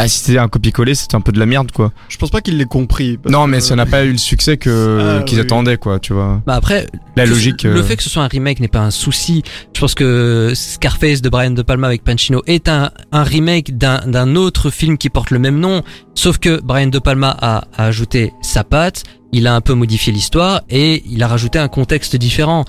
bah 0.00 0.08
si 0.08 0.18
c'était 0.20 0.38
un 0.38 0.48
copier-coller, 0.48 0.94
c'était 0.94 1.14
un 1.16 1.20
peu 1.20 1.32
de 1.32 1.38
la 1.38 1.46
merde 1.46 1.72
quoi. 1.72 1.92
Je 2.08 2.16
pense 2.18 2.30
pas 2.30 2.40
qu'il 2.40 2.56
l'ait 2.58 2.64
compris. 2.64 3.18
non, 3.28 3.44
que- 3.44 3.50
mais 3.50 3.60
ça 3.60 3.76
n'a 3.76 3.86
pas 3.86 4.04
eu 4.04 4.12
le 4.12 4.18
succès 4.18 4.56
que 4.56 5.18
Ah, 5.20 5.22
qu'ils 5.24 5.38
oui. 5.38 5.42
attendaient 5.44 5.76
quoi, 5.78 5.98
tu 5.98 6.12
vois. 6.12 6.42
Bah 6.46 6.54
après, 6.54 6.86
La 7.16 7.24
logique. 7.26 7.62
Le 7.64 7.76
euh, 7.76 7.82
fait 7.82 7.96
que 7.96 8.02
ce 8.02 8.10
soit 8.10 8.22
un 8.22 8.28
remake 8.28 8.60
n'est 8.60 8.68
pas 8.68 8.80
un 8.80 8.90
souci. 8.90 9.42
Je 9.74 9.80
pense 9.80 9.94
que 9.94 10.52
Scarface 10.54 11.22
de 11.22 11.28
Brian 11.28 11.50
De 11.50 11.62
Palma 11.62 11.86
avec 11.86 12.04
Pacino 12.04 12.42
est 12.46 12.68
un, 12.68 12.90
un 13.12 13.22
remake 13.22 13.76
d'un 13.78 14.00
d'un 14.06 14.36
autre 14.36 14.70
film 14.70 14.98
qui 14.98 15.08
porte 15.10 15.30
le 15.30 15.38
même 15.38 15.58
nom. 15.58 15.82
Sauf 16.14 16.38
que 16.38 16.60
Brian 16.62 16.88
De 16.88 16.98
Palma 16.98 17.36
a, 17.40 17.64
a 17.76 17.84
ajouté 17.86 18.32
sa 18.42 18.64
patte, 18.64 19.04
il 19.32 19.46
a 19.46 19.54
un 19.54 19.60
peu 19.60 19.74
modifié 19.74 20.12
l'histoire 20.12 20.62
et 20.70 21.02
il 21.10 21.22
a 21.22 21.28
rajouté 21.28 21.58
un 21.58 21.68
contexte 21.68 22.16
différent. 22.16 22.64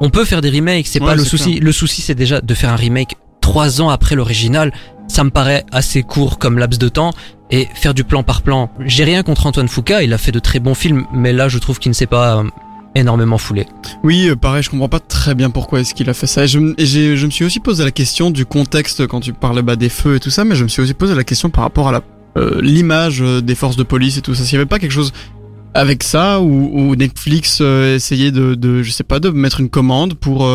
On 0.00 0.08
peut 0.10 0.24
faire 0.24 0.40
des 0.40 0.50
remakes, 0.50 0.86
c'est 0.86 1.00
Ouais, 1.00 1.06
pas 1.08 1.14
le 1.14 1.24
souci. 1.24 1.58
Le 1.60 1.72
souci 1.72 2.00
c'est 2.00 2.14
déjà 2.14 2.40
de 2.40 2.54
faire 2.54 2.70
un 2.72 2.76
remake 2.76 3.16
trois 3.40 3.80
ans 3.82 3.90
après 3.90 4.14
l'original, 4.14 4.72
ça 5.08 5.24
me 5.24 5.30
paraît 5.30 5.64
assez 5.72 6.02
court 6.02 6.38
comme 6.38 6.58
laps 6.58 6.78
de 6.78 6.88
temps. 6.88 7.12
Et 7.50 7.68
faire 7.74 7.94
du 7.94 8.04
plan 8.04 8.22
par 8.22 8.42
plan, 8.42 8.70
j'ai 8.80 9.04
rien 9.04 9.22
contre 9.22 9.46
Antoine 9.46 9.68
Foucault, 9.68 10.00
il 10.02 10.12
a 10.12 10.18
fait 10.18 10.32
de 10.32 10.38
très 10.38 10.58
bons 10.58 10.74
films, 10.74 11.04
mais 11.12 11.32
là 11.32 11.48
je 11.48 11.58
trouve 11.58 11.78
qu'il 11.78 11.90
ne 11.90 11.94
s'est 11.94 12.06
pas 12.06 12.38
euh, 12.38 12.44
énormément 12.94 13.38
foulé. 13.38 13.66
Oui, 14.02 14.28
euh, 14.28 14.34
pareil, 14.34 14.62
je 14.62 14.70
comprends 14.70 14.88
pas 14.88 14.98
très 14.98 15.34
bien 15.34 15.50
pourquoi 15.50 15.80
est-ce 15.80 15.94
qu'il 15.94 16.08
a 16.08 16.14
fait 16.14 16.26
ça. 16.26 16.44
Et 16.44 16.48
je, 16.48 16.74
je 16.78 17.26
me 17.26 17.30
suis 17.30 17.44
aussi 17.44 17.60
posé 17.60 17.84
la 17.84 17.90
question 17.90 18.30
du 18.30 18.46
contexte 18.46 19.06
quand 19.06 19.20
tu 19.20 19.32
parlais 19.34 19.62
bah, 19.62 19.76
des 19.76 19.90
feux 19.90 20.16
et 20.16 20.20
tout 20.20 20.30
ça, 20.30 20.44
mais 20.44 20.56
je 20.56 20.64
me 20.64 20.68
suis 20.68 20.82
aussi 20.82 20.94
posé 20.94 21.14
la 21.14 21.22
question 21.22 21.50
par 21.50 21.64
rapport 21.64 21.94
à 21.94 22.02
euh, 22.36 22.60
l'image 22.62 23.20
des 23.20 23.54
forces 23.54 23.76
de 23.76 23.84
police 23.84 24.16
et 24.16 24.22
tout 24.22 24.34
ça. 24.34 24.42
S'il 24.42 24.54
y 24.54 24.56
avait 24.56 24.66
pas 24.66 24.78
quelque 24.78 24.90
chose 24.90 25.12
avec 25.74 26.02
ça 26.02 26.40
ou, 26.40 26.70
ou 26.72 26.96
Netflix 26.96 27.60
essayait 27.60 28.32
de, 28.32 28.82
je 28.82 28.90
sais 28.90 29.04
pas, 29.04 29.20
de 29.20 29.28
mettre 29.28 29.60
une 29.60 29.70
commande 29.70 30.14
pour 30.14 30.48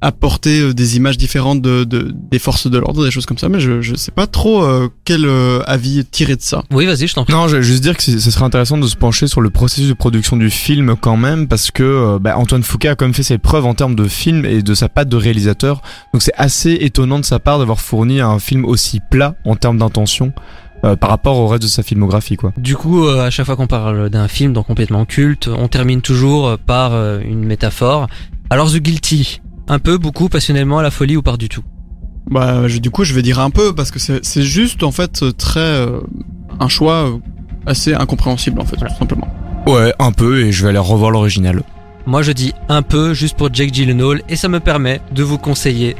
apporter 0.00 0.60
euh, 0.60 0.74
des 0.74 0.96
images 0.96 1.18
différentes 1.18 1.60
de, 1.60 1.84
de 1.84 2.12
des 2.30 2.38
forces 2.38 2.66
de 2.68 2.78
l'ordre, 2.78 3.04
des 3.04 3.10
choses 3.10 3.26
comme 3.26 3.38
ça, 3.38 3.48
mais 3.48 3.60
je 3.60 3.80
je 3.82 3.94
sais 3.94 4.10
pas 4.10 4.26
trop 4.26 4.64
euh, 4.64 4.88
quel 5.04 5.24
euh, 5.24 5.62
avis 5.66 6.04
tirer 6.04 6.36
de 6.36 6.42
ça. 6.42 6.62
Oui, 6.72 6.86
vas-y, 6.86 7.06
je 7.06 7.14
t'en 7.14 7.24
prie. 7.24 7.34
Non, 7.34 7.48
je 7.48 7.56
vais 7.56 7.62
juste 7.62 7.82
dire 7.82 7.96
que 7.96 8.02
ce 8.02 8.18
serait 8.18 8.44
intéressant 8.44 8.78
de 8.78 8.86
se 8.86 8.96
pencher 8.96 9.26
sur 9.26 9.40
le 9.40 9.50
processus 9.50 9.88
de 9.88 9.94
production 9.94 10.36
du 10.36 10.50
film 10.50 10.94
quand 11.00 11.16
même, 11.16 11.48
parce 11.48 11.70
que 11.70 11.82
euh, 11.82 12.18
bah, 12.18 12.36
Antoine 12.36 12.62
Foucault 12.62 12.88
a 12.88 12.94
quand 12.94 13.04
même 13.04 13.14
fait 13.14 13.22
ses 13.22 13.38
preuves 13.38 13.66
en 13.66 13.74
termes 13.74 13.94
de 13.94 14.08
film 14.08 14.44
et 14.44 14.62
de 14.62 14.74
sa 14.74 14.88
patte 14.88 15.08
de 15.08 15.16
réalisateur. 15.16 15.82
Donc 16.12 16.22
c'est 16.22 16.34
assez 16.36 16.72
étonnant 16.80 17.18
de 17.18 17.24
sa 17.24 17.38
part 17.38 17.58
d'avoir 17.58 17.80
fourni 17.80 18.20
un 18.20 18.38
film 18.38 18.64
aussi 18.64 19.00
plat 19.10 19.34
en 19.44 19.56
termes 19.56 19.78
d'intention 19.78 20.32
euh, 20.82 20.96
par 20.96 21.10
rapport 21.10 21.36
au 21.36 21.46
reste 21.46 21.62
de 21.62 21.68
sa 21.68 21.82
filmographie, 21.82 22.36
quoi. 22.36 22.52
Du 22.56 22.74
coup, 22.74 23.04
euh, 23.04 23.26
à 23.26 23.30
chaque 23.30 23.44
fois 23.44 23.56
qu'on 23.56 23.66
parle 23.66 24.08
d'un 24.08 24.28
film 24.28 24.54
dans 24.54 24.62
complètement 24.62 25.04
culte, 25.04 25.48
on 25.48 25.68
termine 25.68 26.00
toujours 26.00 26.56
par 26.58 26.94
euh, 26.94 27.20
une 27.22 27.44
métaphore. 27.44 28.06
Alors 28.48 28.72
The 28.72 28.78
Guilty, 28.78 29.42
un 29.70 29.78
peu, 29.78 29.96
beaucoup, 29.98 30.28
passionnellement, 30.28 30.78
à 30.78 30.82
la 30.82 30.90
folie 30.90 31.16
ou 31.16 31.22
par 31.22 31.38
du 31.38 31.48
tout 31.48 31.62
Bah, 32.30 32.68
je- 32.68 32.78
du 32.78 32.90
coup, 32.90 33.04
je 33.04 33.14
vais 33.14 33.22
dire 33.22 33.38
un 33.40 33.50
peu 33.50 33.74
parce 33.74 33.90
que 33.90 33.98
c'est 33.98 34.42
juste 34.42 34.82
en 34.82 34.90
fait 34.92 35.24
très 35.38 35.60
euh, 35.60 36.00
un 36.58 36.68
choix 36.68 37.06
euh, 37.08 37.16
assez 37.66 37.94
incompréhensible 37.94 38.60
en 38.60 38.64
fait, 38.64 38.76
tout 38.76 38.86
simplement. 38.98 39.28
Ouais, 39.66 39.92
un 39.98 40.12
peu, 40.12 40.40
et 40.44 40.52
je 40.52 40.62
vais 40.62 40.70
aller 40.70 40.78
revoir 40.78 41.10
l'original. 41.10 41.62
Moi 42.06 42.22
je 42.22 42.32
dis 42.32 42.52
un 42.68 42.82
peu 42.82 43.12
juste 43.14 43.36
pour 43.36 43.52
Jake 43.52 43.72
Gyllenhaal 43.74 44.22
et 44.28 44.36
ça 44.36 44.48
me 44.48 44.58
permet 44.58 45.00
de 45.12 45.22
vous 45.22 45.38
conseiller 45.38 45.94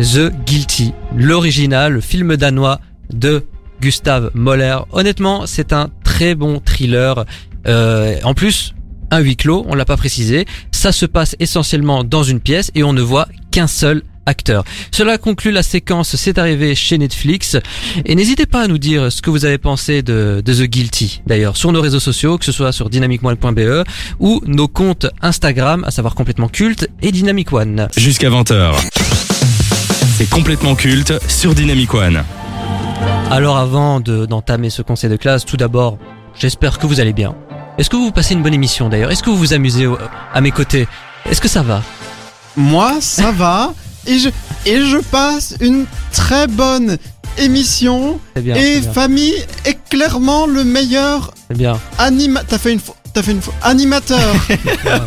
The 0.00 0.32
Guilty, 0.46 0.92
l'original, 1.16 1.92
le 1.92 2.00
film 2.00 2.36
danois 2.36 2.80
de 3.12 3.44
Gustav 3.80 4.30
Moller. 4.34 4.78
Honnêtement, 4.92 5.46
c'est 5.46 5.72
un 5.72 5.88
très 6.02 6.34
bon 6.34 6.60
thriller. 6.64 7.24
Euh, 7.68 8.16
en 8.24 8.34
plus, 8.34 8.74
un 9.14 9.20
huis 9.20 9.36
clos, 9.36 9.64
on 9.68 9.74
l'a 9.74 9.84
pas 9.84 9.96
précisé. 9.96 10.44
Ça 10.72 10.92
se 10.92 11.06
passe 11.06 11.36
essentiellement 11.38 12.04
dans 12.04 12.22
une 12.22 12.40
pièce 12.40 12.70
et 12.74 12.82
on 12.82 12.92
ne 12.92 13.00
voit 13.02 13.28
qu'un 13.50 13.66
seul 13.66 14.02
acteur. 14.26 14.64
Cela 14.90 15.18
conclut 15.18 15.50
la 15.52 15.62
séquence 15.62 16.16
C'est 16.16 16.38
arrivé 16.38 16.74
chez 16.74 16.96
Netflix. 16.98 17.56
Et 18.06 18.14
n'hésitez 18.14 18.46
pas 18.46 18.62
à 18.62 18.66
nous 18.68 18.78
dire 18.78 19.12
ce 19.12 19.20
que 19.22 19.30
vous 19.30 19.44
avez 19.44 19.58
pensé 19.58 20.02
de, 20.02 20.42
de 20.44 20.54
The 20.54 20.62
Guilty, 20.62 21.22
d'ailleurs, 21.26 21.56
sur 21.56 21.70
nos 21.72 21.80
réseaux 21.82 22.00
sociaux, 22.00 22.38
que 22.38 22.44
ce 22.44 22.52
soit 22.52 22.72
sur 22.72 22.88
dynamicone.be 22.90 23.84
ou 24.20 24.40
nos 24.46 24.66
comptes 24.68 25.06
Instagram, 25.22 25.84
à 25.86 25.90
savoir 25.90 26.14
complètement 26.14 26.48
culte 26.48 26.88
et 27.02 27.12
Dynamic 27.12 27.52
One. 27.52 27.88
Jusqu'à 27.96 28.30
20h. 28.30 28.72
C'est 30.16 30.30
complètement 30.30 30.74
culte 30.74 31.12
sur 31.28 31.54
Dynamic 31.54 31.92
One. 31.94 32.24
Alors 33.30 33.58
avant 33.58 34.00
de- 34.00 34.26
d'entamer 34.26 34.70
ce 34.70 34.80
conseil 34.82 35.10
de 35.10 35.16
classe, 35.16 35.44
tout 35.44 35.56
d'abord, 35.56 35.98
j'espère 36.38 36.78
que 36.78 36.86
vous 36.86 37.00
allez 37.00 37.12
bien. 37.12 37.34
Est-ce 37.78 37.90
que 37.90 37.96
vous 37.96 38.12
passez 38.12 38.34
une 38.34 38.42
bonne 38.42 38.54
émission 38.54 38.88
d'ailleurs 38.88 39.10
Est-ce 39.10 39.22
que 39.22 39.30
vous 39.30 39.36
vous 39.36 39.52
amusez 39.52 39.88
à 40.32 40.40
mes 40.40 40.50
côtés 40.52 40.86
Est-ce 41.28 41.40
que 41.40 41.48
ça 41.48 41.62
va 41.62 41.82
Moi, 42.56 42.94
ça 43.00 43.32
va 43.32 43.74
et 44.06 44.18
je 44.18 44.28
et 44.66 44.82
je 44.82 44.98
passe 44.98 45.54
une 45.60 45.86
très 46.12 46.46
bonne 46.46 46.98
émission 47.38 48.20
bien, 48.36 48.54
et 48.54 48.80
famille 48.82 49.34
est 49.64 49.78
clairement 49.88 50.46
le 50.46 50.62
meilleur 50.62 51.32
bien. 51.50 51.80
anima. 51.98 52.42
T'as 52.46 52.58
fait 52.58 52.72
une 52.74 52.80
t'as 53.12 53.22
fait 53.22 53.32
une 53.32 53.40
animateur. 53.62 54.20
Ah. 54.86 55.00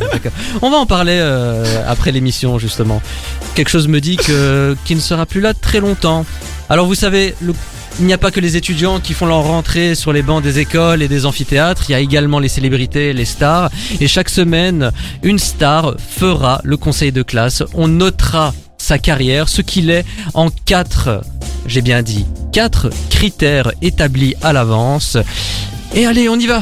On 0.61 0.69
va 0.71 0.77
en 0.77 0.85
parler 0.87 1.17
euh, 1.21 1.63
après 1.87 2.11
l'émission 2.11 2.57
justement. 2.59 3.01
Quelque 3.55 3.69
chose 3.69 3.87
me 3.87 4.01
dit 4.01 4.17
que 4.17 4.75
qui 4.83 4.95
ne 4.95 4.99
sera 4.99 5.25
plus 5.25 5.39
là 5.41 5.53
très 5.53 5.79
longtemps. 5.79 6.25
Alors 6.69 6.87
vous 6.87 6.95
savez, 6.95 7.35
le- 7.41 7.53
il 7.99 8.05
n'y 8.05 8.13
a 8.13 8.17
pas 8.17 8.31
que 8.31 8.39
les 8.39 8.57
étudiants 8.57 8.99
qui 8.99 9.13
font 9.13 9.25
leur 9.25 9.43
rentrée 9.43 9.95
sur 9.95 10.13
les 10.13 10.21
bancs 10.21 10.43
des 10.43 10.59
écoles 10.59 11.01
et 11.01 11.07
des 11.07 11.25
amphithéâtres, 11.25 11.85
il 11.89 11.93
y 11.93 11.95
a 11.95 11.99
également 11.99 12.39
les 12.39 12.47
célébrités, 12.47 13.13
les 13.13 13.25
stars. 13.25 13.69
Et 13.99 14.07
chaque 14.07 14.29
semaine, 14.29 14.91
une 15.23 15.39
star 15.39 15.95
fera 15.97 16.61
le 16.63 16.77
conseil 16.77 17.11
de 17.11 17.23
classe. 17.23 17.63
On 17.73 17.87
notera 17.87 18.53
sa 18.77 18.99
carrière, 18.99 19.49
ce 19.49 19.61
qu'il 19.61 19.89
est 19.89 20.05
en 20.33 20.49
quatre, 20.49 21.21
j'ai 21.65 21.81
bien 21.81 22.03
dit, 22.03 22.25
quatre 22.51 22.89
critères 23.09 23.71
établis 23.81 24.35
à 24.41 24.53
l'avance. 24.53 25.17
Et 25.95 26.05
allez, 26.05 26.29
on 26.29 26.39
y 26.39 26.47
va 26.47 26.61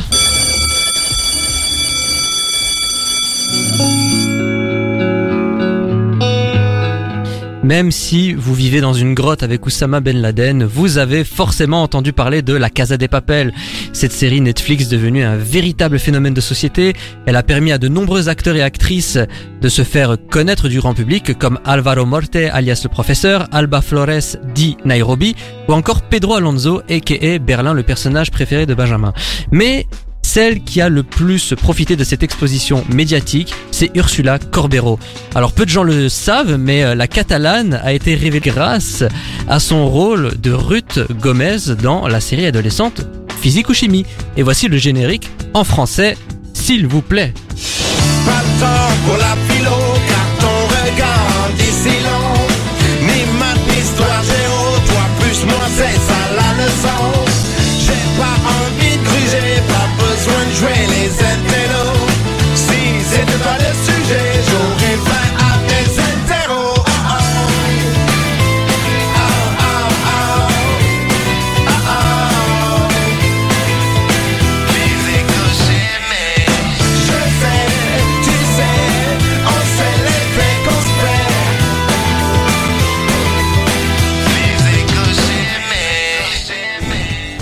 Même 7.65 7.89
si 7.89 8.31
vous 8.35 8.53
vivez 8.53 8.79
dans 8.79 8.93
une 8.93 9.15
grotte 9.15 9.41
avec 9.41 9.65
Oussama 9.65 9.99
Ben 9.99 10.21
Laden, 10.21 10.65
vous 10.65 10.99
avez 10.99 11.23
forcément 11.23 11.81
entendu 11.81 12.13
parler 12.13 12.43
de 12.43 12.53
La 12.53 12.69
Casa 12.69 12.95
des 12.95 13.07
Papel. 13.07 13.55
Cette 13.91 14.11
série 14.11 14.39
Netflix 14.39 14.87
devenue 14.87 15.23
un 15.23 15.35
véritable 15.35 15.97
phénomène 15.97 16.35
de 16.35 16.41
société, 16.41 16.93
elle 17.25 17.35
a 17.35 17.41
permis 17.41 17.71
à 17.71 17.79
de 17.79 17.87
nombreux 17.87 18.29
acteurs 18.29 18.55
et 18.55 18.61
actrices 18.61 19.17
de 19.61 19.67
se 19.67 19.81
faire 19.81 20.15
connaître 20.29 20.69
du 20.69 20.79
grand 20.79 20.93
public 20.93 21.39
comme 21.39 21.57
Alvaro 21.65 22.05
Morte 22.05 22.35
alias 22.35 22.81
le 22.83 22.89
professeur, 22.89 23.47
Alba 23.51 23.81
Flores 23.81 24.37
dit 24.53 24.77
Nairobi 24.85 25.35
ou 25.67 25.73
encore 25.73 26.03
Pedro 26.03 26.35
Alonso 26.35 26.83
aka 26.87 27.39
Berlin 27.39 27.73
le 27.73 27.81
personnage 27.81 28.29
préféré 28.29 28.67
de 28.67 28.75
Benjamin. 28.75 29.11
Mais 29.49 29.87
celle 30.35 30.63
qui 30.63 30.81
a 30.81 30.89
le 30.89 31.01
plus 31.01 31.53
profité 31.55 31.95
de 31.95 32.03
cette 32.03 32.21
exposition 32.21 32.83
médiatique, 32.89 33.53
c'est 33.71 33.89
Ursula 33.95 34.37
Corbero. 34.37 34.99
Alors 35.33 35.53
peu 35.53 35.63
de 35.63 35.69
gens 35.69 35.83
le 35.83 36.09
savent, 36.09 36.57
mais 36.57 36.83
euh, 36.83 36.93
la 36.93 37.07
catalane 37.07 37.79
a 37.81 37.93
été 37.93 38.15
révélée 38.15 38.41
grâce 38.41 39.05
à 39.47 39.61
son 39.61 39.87
rôle 39.87 40.33
de 40.41 40.51
Ruth 40.51 40.99
Gomez 41.21 41.75
dans 41.81 42.09
la 42.09 42.19
série 42.19 42.45
adolescente 42.45 43.07
Physique 43.41 43.69
ou 43.69 43.73
Chimie. 43.73 44.05
Et 44.35 44.43
voici 44.43 44.67
le 44.67 44.75
générique 44.75 45.29
en 45.53 45.63
français, 45.63 46.17
s'il 46.53 46.85
vous 46.85 47.01
plaît. 47.01 47.33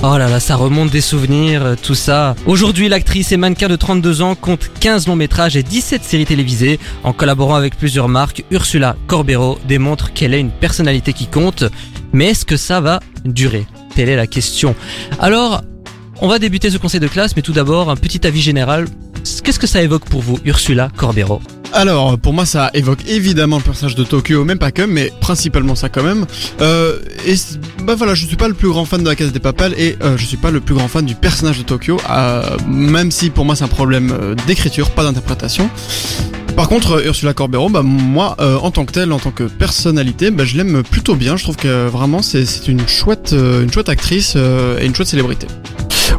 Oh 0.06 0.18
là 0.18 0.28
là, 0.28 0.42
ça 0.42 0.58
remonte 0.58 0.90
des 0.90 1.00
souvenirs, 1.00 1.64
euh, 1.64 1.76
tout 1.82 1.96
ça. 1.96 2.36
Aujourd'hui, 2.46 2.90
l'actrice 2.90 3.32
et 3.32 3.38
mannequin 3.38 3.70
de 3.70 3.78
32 3.78 4.22
ans 4.22 4.36
compte 4.36 4.70
15 4.82 5.08
longs 5.08 5.16
métrages 5.16 5.56
et 5.56 5.64
17 5.64 6.04
séries 6.04 6.26
télévisées. 6.26 6.78
En 7.06 7.14
collaborant 7.14 7.56
avec 7.56 7.78
plusieurs 7.78 8.10
marques, 8.10 8.44
Ursula 8.52 8.98
Corbero 9.08 9.60
démontre 9.66 10.12
qu'elle 10.12 10.34
est 10.34 10.42
une 10.42 10.52
personnalité 10.52 11.14
qui 11.14 11.28
compte. 11.28 11.64
Mais 12.12 12.32
est-ce 12.32 12.44
que 12.44 12.58
ça 12.58 12.82
va 12.82 13.00
durer? 13.24 13.66
Telle 13.96 14.10
est 14.10 14.18
la 14.18 14.28
question. 14.28 14.76
Alors, 15.20 15.62
on 16.20 16.28
va 16.28 16.38
débuter 16.38 16.70
ce 16.70 16.78
conseil 16.78 17.00
de 17.00 17.08
classe, 17.08 17.38
mais 17.38 17.42
tout 17.42 17.54
d'abord, 17.54 17.90
un 17.90 17.96
petit 17.96 18.28
avis 18.28 18.42
général. 18.42 18.88
Qu'est-ce 19.42 19.60
que 19.60 19.68
ça 19.68 19.82
évoque 19.82 20.04
pour 20.04 20.22
vous, 20.22 20.38
Ursula 20.44 20.90
Corbero? 20.98 21.42
Alors, 21.76 22.20
pour 22.20 22.34
moi, 22.34 22.46
ça 22.46 22.70
évoque 22.76 23.00
évidemment 23.08 23.58
le 23.58 23.64
personnage 23.64 23.96
de 23.96 24.04
Tokyo, 24.04 24.46
même 24.46 24.60
pas 24.60 24.72
que, 24.72 24.84
mais 24.84 25.12
principalement 25.20 25.74
ça 25.74 25.90
quand 25.90 26.04
même. 26.04 26.28
Euh, 26.62 27.00
et 27.26 27.34
bah 27.84 27.96
voilà, 27.96 28.14
je 28.14 28.28
suis 28.28 28.36
pas 28.36 28.48
le 28.48 28.54
plus 28.54 28.70
grand 28.70 28.86
fan 28.86 29.02
de 29.02 29.10
la 29.10 29.16
Casa 29.16 29.32
des 29.32 29.40
Papel 29.40 29.74
et 29.76 29.98
euh, 30.04 30.16
je 30.16 30.24
suis 30.24 30.38
pas 30.38 30.52
le 30.52 30.60
plus 30.60 30.76
grand 30.76 30.88
fan 30.88 31.04
du 31.04 31.16
personnage 31.16 31.58
de 31.58 31.64
Tokyo, 31.64 32.00
euh, 32.12 32.44
même 32.68 33.10
si 33.10 33.32
pour 33.32 33.44
moi 33.44 33.56
c'est 33.56 33.64
un 33.64 33.70
problème 33.70 34.12
euh, 34.12 34.36
d'écriture, 34.46 34.92
pas 34.92 35.04
d'interprétation. 35.04 35.68
Par 36.56 36.70
contre, 36.70 36.92
euh, 36.92 37.08
Ursula 37.08 37.34
Corbero, 37.34 37.70
bah 37.70 37.82
moi, 37.82 38.38
en 38.40 38.70
tant 38.70 38.86
que 38.86 38.92
telle, 38.92 39.12
en 39.12 39.18
tant 39.18 39.32
que 39.32 39.46
personnalité, 39.46 40.30
bah, 40.30 40.46
je 40.46 40.56
l'aime 40.56 40.84
plutôt 40.84 41.16
bien. 41.16 41.38
Je 41.38 41.44
trouve 41.44 41.56
que 41.56 41.88
vraiment 41.88 42.22
c'est 42.22 42.68
une 42.68 42.88
chouette, 42.88 43.34
une 43.34 43.72
chouette 43.72 43.90
actrice 43.90 44.36
et 44.36 44.86
une 44.86 44.94
chouette 44.94 45.08
célébrité. 45.08 45.48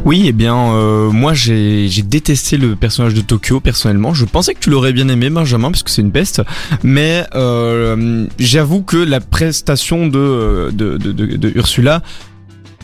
Oui, 0.03 0.25
eh 0.27 0.31
bien, 0.33 0.55
euh, 0.55 1.09
moi 1.09 1.33
j'ai 1.33 1.89
détesté 2.03 2.57
le 2.57 2.75
personnage 2.75 3.13
de 3.13 3.21
Tokyo 3.21 3.59
personnellement. 3.59 4.13
Je 4.13 4.25
pensais 4.25 4.53
que 4.53 4.59
tu 4.59 4.69
l'aurais 4.69 4.93
bien 4.93 5.07
aimé, 5.09 5.29
Benjamin, 5.29 5.71
parce 5.71 5.83
que 5.83 5.89
c'est 5.89 6.01
une 6.01 6.11
peste. 6.11 6.41
Mais 6.83 7.25
euh, 7.35 8.27
j'avoue 8.37 8.81
que 8.81 8.97
la 8.97 9.19
prestation 9.19 10.07
de, 10.07 10.71
de 10.71 11.51
Ursula 11.55 12.01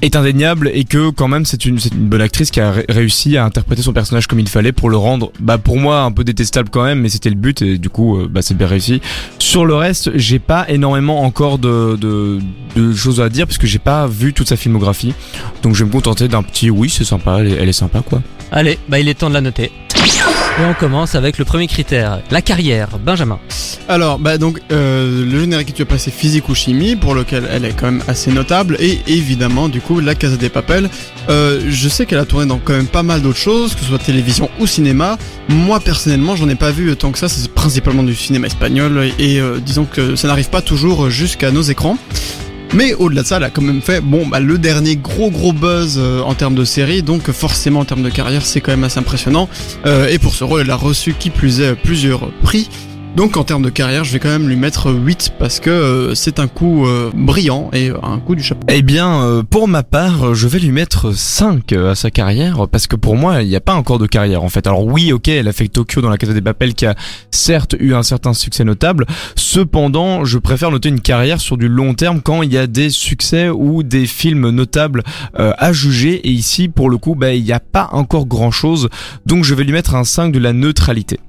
est 0.02 0.16
indéniable 0.16 0.70
et 0.74 0.84
que 0.84 1.10
quand 1.10 1.28
même 1.28 1.46
c'est 1.46 1.66
une, 1.66 1.78
une 1.94 2.08
bonne 2.08 2.22
actrice 2.22 2.52
qui 2.52 2.60
a 2.60 2.72
ré- 2.72 2.86
réussi 2.90 3.38
à 3.38 3.46
interpréter 3.46 3.82
son 3.82 3.94
personnage 3.94 4.28
comme 4.28 4.40
il 4.40 4.50
fallait 4.50 4.72
pour 4.72 4.90
le 4.90 4.98
rendre, 4.98 5.32
bah 5.40 5.58
pour 5.58 5.78
moi 5.78 6.02
un 6.02 6.12
peu 6.12 6.24
détestable 6.24 6.70
quand 6.70 6.84
même, 6.84 7.00
mais 7.02 7.10
c'était 7.10 7.30
le 7.30 7.36
but 7.36 7.62
et 7.62 7.78
du 7.78 7.90
coup 7.90 8.18
euh, 8.18 8.28
bah 8.30 8.42
c'est 8.42 8.56
bien 8.58 8.68
réussi. 8.68 9.02
Sur 9.40 9.66
le 9.66 9.76
reste, 9.76 10.12
j'ai 10.18 10.40
pas 10.40 10.66
énormément 10.70 11.24
encore 11.24 11.58
de, 11.60 11.96
de, 12.00 12.40
de 12.76 12.94
choses 12.94 13.22
à 13.22 13.30
dire 13.30 13.46
puisque 13.46 13.66
j'ai 13.66 13.80
pas 13.80 14.08
vu 14.08 14.34
toute 14.34 14.48
sa 14.48 14.56
filmographie, 14.58 15.14
donc 15.64 15.76
je 15.76 15.84
vais 15.84 15.88
me 15.88 15.92
contenter 15.94 16.28
d'un 16.28 16.44
petit 16.44 16.70
oui 16.70 16.90
c'est 16.90 17.04
sympa, 17.04 17.38
elle 17.40 17.58
elle 17.60 17.70
est 17.70 17.74
sympa 17.74 18.02
quoi. 18.02 18.22
Allez, 18.52 18.80
bah 18.90 19.00
il 19.00 19.08
est 19.08 19.14
temps 19.14 19.30
de 19.30 19.36
la 19.36 19.42
noter. 19.42 19.72
Et 20.62 20.64
on 20.64 20.76
commence 20.76 21.16
avec 21.16 21.40
le 21.40 21.46
premier 21.46 21.66
critère, 21.66 22.22
la 22.30 22.44
carrière. 22.44 23.00
Benjamin. 23.04 23.40
Alors, 23.90 24.20
bah 24.20 24.38
donc, 24.38 24.60
euh, 24.72 25.26
le 25.26 25.40
générique 25.40 25.70
que 25.70 25.74
tu 25.74 25.82
as 25.82 25.88
passé, 25.88 26.12
physique 26.12 26.50
ou 26.50 26.54
chimie, 26.54 26.96
pour 26.96 27.16
lequel 27.16 27.50
elle 27.52 27.66
est 27.66 27.76
quand 27.76 27.88
même 27.88 28.04
assez 28.08 28.32
notable, 28.32 28.78
et 28.80 29.00
évidemment, 29.08 29.70
du 29.70 29.82
coup, 29.82 30.00
La 30.00 30.14
Casa 30.14 30.38
des 30.38 30.50
Papel. 30.50 30.88
Euh, 31.30 31.62
je 31.68 31.90
sais 31.90 32.06
qu'elle 32.06 32.20
a 32.20 32.26
tourné 32.26 32.46
dans 32.46 32.60
quand 32.60 32.74
même 32.74 32.86
pas 32.86 33.02
mal 33.02 33.24
d'autres 33.24 33.40
choses, 33.40 33.74
que 33.74 33.80
ce 33.80 33.88
soit 33.88 33.98
télévision 33.98 34.52
ou 34.60 34.68
cinéma. 34.68 35.18
Moi, 35.50 35.80
personnellement, 35.80 36.36
j'en 36.36 36.48
ai 36.48 36.54
pas 36.54 36.70
vu 36.70 36.96
tant 36.96 37.12
que 37.12 37.18
ça, 37.18 37.28
c'est 37.28 37.52
principalement 37.52 38.04
du 38.04 38.14
cinéma 38.14 38.46
espagnol, 38.46 39.10
et 39.18 39.40
euh, 39.40 39.58
disons 39.60 39.86
que 39.86 40.16
ça 40.16 40.28
n'arrive 40.28 40.52
pas 40.52 40.62
toujours 40.62 41.10
jusqu'à 41.10 41.50
nos 41.50 41.64
écrans. 41.64 41.98
Mais 42.74 42.94
au-delà 42.94 43.24
de 43.24 43.28
ça, 43.28 43.38
elle 43.38 43.44
a 43.44 43.50
quand 43.50 43.62
même 43.62 43.82
fait 43.82 44.00
bon 44.00 44.28
bah, 44.28 44.40
le 44.40 44.58
dernier 44.58 44.96
gros 44.96 45.30
gros 45.30 45.52
buzz 45.52 45.98
euh, 45.98 46.22
en 46.22 46.34
termes 46.36 46.56
de 46.56 46.64
série, 46.64 47.04
donc 47.04 47.30
forcément 47.32 47.82
en 47.82 47.86
termes 47.86 48.04
de 48.04 48.10
carrière 48.10 48.46
c'est 48.46 48.62
quand 48.62 48.72
même 48.72 48.86
assez 48.86 49.00
impressionnant. 49.00 49.50
Euh, 49.86 50.08
et 50.08 50.20
pour 50.20 50.34
ce 50.36 50.46
rôle, 50.46 50.62
elle 50.62 50.72
a 50.72 50.76
reçu 50.76 51.14
qui 51.14 51.30
plus 51.30 51.60
est 51.60 51.76
plusieurs 51.76 52.32
prix. 52.42 52.70
Donc 53.16 53.36
en 53.36 53.44
termes 53.44 53.62
de 53.62 53.70
carrière, 53.70 54.06
je 54.06 54.14
vais 54.14 54.20
quand 54.20 54.30
même 54.30 54.48
lui 54.48 54.56
mettre 54.56 54.90
8 54.92 55.34
parce 55.38 55.60
que 55.60 55.70
euh, 55.70 56.16
c'est 56.16 56.40
un 56.40 56.48
coup 56.48 56.86
euh, 56.86 57.12
brillant 57.14 57.70
et 57.74 57.90
euh, 57.90 57.98
un 58.04 58.20
coup 58.20 58.36
du 58.36 58.44
chapeau. 58.44 58.66
Eh 58.70 58.82
bien, 58.82 59.22
euh, 59.24 59.44
pour 59.44 59.68
ma 59.68 59.84
part, 59.84 60.34
je 60.34 60.48
vais 60.48 60.60
lui 60.60 60.72
mettre 60.72 61.12
5 61.14 61.74
à 61.74 61.94
sa 61.94 62.10
carrière, 62.10 62.70
parce 62.70 62.88
que 62.88 62.96
pour 62.96 63.18
moi, 63.18 63.42
il 63.42 63.50
n'y 63.50 63.56
a 63.56 63.62
pas 63.62 63.74
encore 63.74 64.00
de 64.00 64.08
carrière 64.08 64.44
en 64.44 64.50
fait. 64.50 64.66
Alors 64.66 64.86
oui, 64.86 65.12
ok, 65.12 65.28
elle 65.28 65.50
a 65.50 65.54
fait 65.54 65.68
Tokyo 65.68 66.02
dans 66.02 66.10
la 66.10 66.18
Casa 66.18 66.34
des 66.34 66.42
Papel 66.42 66.74
qui 66.74 66.86
a 66.86 66.96
certes 67.32 67.76
eu 67.78 67.94
un 67.94 68.04
certain 68.04 68.34
succès 68.34 68.64
notable, 68.64 69.06
cependant, 69.36 70.24
je 70.24 70.38
préfère 70.38 70.72
noter 70.72 70.88
une 70.88 71.02
carrière 71.02 71.42
sur 71.42 71.58
du 71.58 71.68
long 71.68 71.94
terme 71.94 72.22
quand 72.22 72.44
il 72.44 72.54
y 72.54 72.58
a 72.58 72.66
des 72.66 72.90
succès 72.90 73.50
ou 73.50 73.84
des 73.84 74.06
films 74.06 74.50
notables 74.52 75.04
euh, 75.38 75.52
à 75.58 75.74
juger, 75.74 76.16
et 76.26 76.32
ici, 76.32 76.70
pour 76.70 76.90
le 76.90 76.98
coup, 76.98 77.16
bah, 77.16 77.34
il 77.34 77.44
n'y 77.44 77.52
a 77.52 77.60
pas 77.60 77.90
encore 77.92 78.26
grand-chose, 78.26 78.88
donc 79.26 79.44
je 79.44 79.54
vais 79.54 79.66
lui 79.66 79.74
mettre 79.74 79.96
un 79.96 80.06
5 80.06 80.32
de 80.32 80.40
la 80.40 80.54
neutralité. 80.54 81.20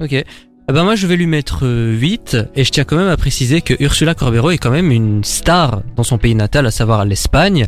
Ok. 0.00 0.24
Eh 0.70 0.74
ben 0.74 0.84
moi 0.84 0.96
je 0.96 1.06
vais 1.06 1.16
lui 1.16 1.26
mettre 1.26 1.64
euh, 1.64 1.92
8 1.92 2.36
et 2.54 2.62
je 2.62 2.70
tiens 2.70 2.84
quand 2.84 2.96
même 2.96 3.08
à 3.08 3.16
préciser 3.16 3.62
que 3.62 3.72
Ursula 3.82 4.14
Corbero 4.14 4.50
est 4.50 4.58
quand 4.58 4.70
même 4.70 4.90
une 4.90 5.24
star 5.24 5.80
dans 5.96 6.02
son 6.02 6.18
pays 6.18 6.34
natal, 6.34 6.66
à 6.66 6.70
savoir 6.70 7.06
l'Espagne. 7.06 7.66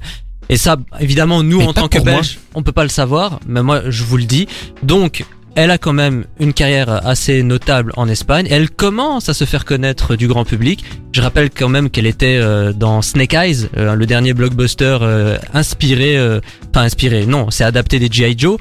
Et 0.50 0.58
ça, 0.58 0.76
évidemment, 0.98 1.42
nous 1.42 1.60
Mais 1.60 1.66
en 1.66 1.72
tant 1.72 1.88
que. 1.88 1.98
Belges, 1.98 2.38
on 2.54 2.62
peut 2.62 2.72
pas 2.72 2.82
le 2.82 2.90
savoir, 2.90 3.40
mais 3.46 3.62
moi 3.62 3.82
je 3.88 4.04
vous 4.04 4.18
le 4.18 4.24
dis. 4.24 4.48
Donc, 4.82 5.24
elle 5.54 5.70
a 5.70 5.78
quand 5.78 5.92
même 5.92 6.24
une 6.38 6.52
carrière 6.52 7.06
assez 7.06 7.42
notable 7.42 7.92
en 7.96 8.08
Espagne. 8.08 8.46
Elle 8.50 8.70
commence 8.70 9.28
à 9.28 9.34
se 9.34 9.44
faire 9.44 9.64
connaître 9.64 10.16
du 10.16 10.28
grand 10.28 10.44
public. 10.44 10.84
Je 11.12 11.22
rappelle 11.22 11.50
quand 11.50 11.68
même 11.68 11.90
qu'elle 11.90 12.06
était 12.06 12.38
euh, 12.40 12.72
dans 12.72 13.02
Snake 13.02 13.34
Eyes, 13.34 13.68
euh, 13.76 13.94
le 13.94 14.06
dernier 14.06 14.32
blockbuster 14.32 14.98
euh, 15.02 15.38
inspiré, 15.54 16.16
euh, 16.16 16.40
enfin 16.70 16.84
inspiré, 16.84 17.26
non, 17.26 17.50
c'est 17.50 17.64
adapté 17.64 17.98
des 17.98 18.08
G.I. 18.10 18.34
Joe. 18.38 18.58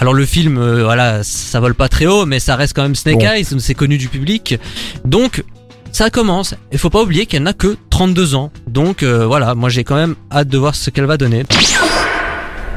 Alors 0.00 0.14
le 0.14 0.26
film, 0.26 0.58
euh, 0.58 0.82
voilà, 0.84 1.22
ça 1.22 1.60
vole 1.60 1.74
pas 1.74 1.88
très 1.88 2.06
haut, 2.06 2.26
mais 2.26 2.40
ça 2.40 2.56
reste 2.56 2.74
quand 2.74 2.82
même 2.82 2.94
Snake 2.96 3.18
Bon. 3.18 3.26
Eyes, 3.30 3.46
c'est 3.58 3.74
connu 3.74 3.96
du 3.98 4.08
public. 4.08 4.58
Donc 5.04 5.44
ça 5.92 6.10
commence. 6.10 6.54
Il 6.72 6.78
faut 6.78 6.90
pas 6.90 7.02
oublier 7.02 7.26
qu'elle 7.26 7.44
n'a 7.44 7.52
que 7.52 7.76
32 7.90 8.34
ans. 8.34 8.50
Donc 8.66 9.02
euh, 9.02 9.26
voilà, 9.26 9.54
moi 9.54 9.68
j'ai 9.68 9.84
quand 9.84 9.94
même 9.96 10.16
hâte 10.32 10.48
de 10.48 10.58
voir 10.58 10.74
ce 10.74 10.90
qu'elle 10.90 11.06
va 11.06 11.16
donner. 11.16 11.44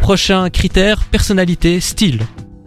Prochain 0.02 0.50
critère, 0.50 1.04
personnalité, 1.06 1.80
style. 1.80 2.20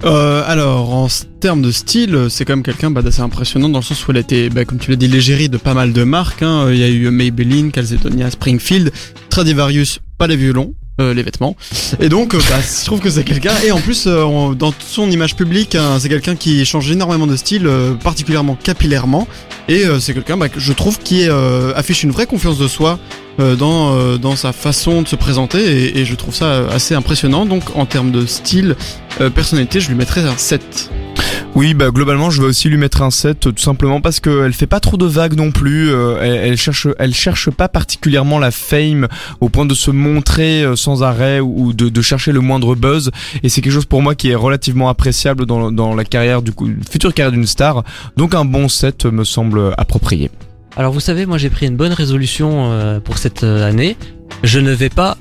Euh, 0.04 0.42
alors, 0.46 0.94
en 0.94 1.08
termes 1.40 1.60
de 1.62 1.70
style, 1.70 2.26
c'est 2.30 2.44
quand 2.44 2.54
même 2.54 2.62
quelqu'un 2.62 2.90
bah, 2.90 3.02
d'assez 3.02 3.20
impressionnant 3.20 3.68
dans 3.68 3.80
le 3.80 3.84
sens 3.84 4.06
où 4.06 4.10
elle 4.10 4.16
été, 4.16 4.48
bah, 4.48 4.64
comme 4.64 4.78
tu 4.78 4.90
l'as 4.90 4.96
dit, 4.96 5.08
l'égérie 5.08 5.48
de 5.48 5.58
pas 5.58 5.74
mal 5.74 5.92
de 5.92 6.04
marques. 6.04 6.42
hein. 6.42 6.68
Il 6.70 6.78
y 6.78 6.82
a 6.84 6.88
eu 6.88 7.10
Maybelline, 7.10 7.70
Calzedonia, 7.70 8.30
Springfield, 8.30 8.92
Stradivarius, 9.28 10.00
pas 10.18 10.26
les 10.26 10.36
violons. 10.36 10.74
Euh, 11.00 11.14
les 11.14 11.22
vêtements. 11.22 11.56
Et 11.98 12.08
donc 12.08 12.34
euh, 12.34 12.38
bah, 12.50 12.56
je 12.60 12.84
trouve 12.84 13.00
que 13.00 13.08
c'est 13.08 13.24
quelqu'un 13.24 13.54
et 13.64 13.72
en 13.72 13.80
plus 13.80 14.04
euh, 14.06 14.54
dans 14.54 14.72
son 14.78 15.10
image 15.10 15.34
publique 15.34 15.74
hein, 15.74 15.98
c'est 15.98 16.08
quelqu'un 16.08 16.36
qui 16.36 16.64
change 16.66 16.90
énormément 16.90 17.26
de 17.26 17.36
style 17.36 17.68
particulièrement 18.02 18.56
capillairement. 18.62 19.26
Et 19.68 19.84
c'est 20.00 20.14
quelqu'un 20.14 20.36
bah, 20.36 20.48
que 20.48 20.58
je 20.58 20.72
trouve 20.72 20.98
qui 20.98 21.28
affiche 21.76 22.02
une 22.02 22.10
vraie 22.10 22.26
confiance 22.26 22.58
de 22.58 22.66
soi 22.66 22.98
dans, 23.38 24.16
dans 24.18 24.34
sa 24.34 24.52
façon 24.52 25.02
de 25.02 25.08
se 25.08 25.14
présenter 25.14 25.60
et, 25.60 26.00
et 26.00 26.04
je 26.04 26.14
trouve 26.16 26.34
ça 26.34 26.66
assez 26.68 26.94
impressionnant. 26.94 27.46
Donc 27.46 27.76
en 27.76 27.86
termes 27.86 28.10
de 28.10 28.26
style 28.26 28.74
personnalité 29.34 29.80
je 29.80 29.88
lui 29.88 29.94
mettrais 29.94 30.22
un 30.22 30.36
7 30.36 30.90
Oui, 31.56 31.74
bah 31.74 31.90
globalement, 31.90 32.30
je 32.30 32.40
vais 32.40 32.48
aussi 32.48 32.68
lui 32.68 32.76
mettre 32.76 33.02
un 33.02 33.10
7 33.10 33.40
tout 33.40 33.54
simplement 33.58 34.00
parce 34.00 34.20
qu'elle 34.20 34.52
fait 34.52 34.68
pas 34.68 34.78
trop 34.78 34.96
de 34.96 35.04
vagues 35.04 35.34
non 35.34 35.50
plus. 35.50 35.90
euh, 35.90 36.16
elle, 36.22 36.56
cherche, 36.56 36.86
elle 36.98 37.12
cherche 37.12 37.50
pas 37.50 37.68
particulièrement 37.68 38.38
la 38.38 38.52
fame 38.52 39.08
au 39.40 39.48
point 39.48 39.66
de 39.66 39.74
se 39.74 39.90
montrer 39.90 40.62
euh, 40.62 40.76
sans 40.76 41.02
arrêt 41.02 41.40
ou 41.40 41.72
de, 41.72 42.02
chercher 42.02 42.30
le 42.30 42.40
moindre 42.40 42.76
buzz. 42.76 43.10
Et 43.42 43.48
c'est 43.48 43.62
quelque 43.62 43.72
chose 43.72 43.84
pour 43.84 44.00
moi 44.00 44.14
qui 44.14 44.30
est 44.30 44.36
relativement 44.36 44.88
appréciable 44.88 45.44
dans, 45.44 45.72
dans 45.72 45.94
la 45.94 46.04
carrière 46.04 46.40
du 46.40 46.52
coup, 46.52 46.68
future 46.88 47.12
carrière 47.12 47.32
d'une 47.32 47.46
star. 47.46 47.82
Donc 48.16 48.34
un 48.34 48.44
bon 48.44 48.68
7 48.68 49.06
me 49.06 49.24
semble 49.24 49.74
approprié. 49.76 50.30
Alors 50.76 50.92
vous 50.92 51.00
savez, 51.00 51.26
moi 51.26 51.36
j'ai 51.36 51.50
pris 51.50 51.66
une 51.66 51.76
bonne 51.76 51.92
résolution 51.92 52.70
euh, 52.70 53.00
pour 53.00 53.18
cette 53.18 53.42
année. 53.42 53.96
Je 54.44 54.60
ne 54.60 54.70
vais 54.70 54.88
pas 54.88 55.18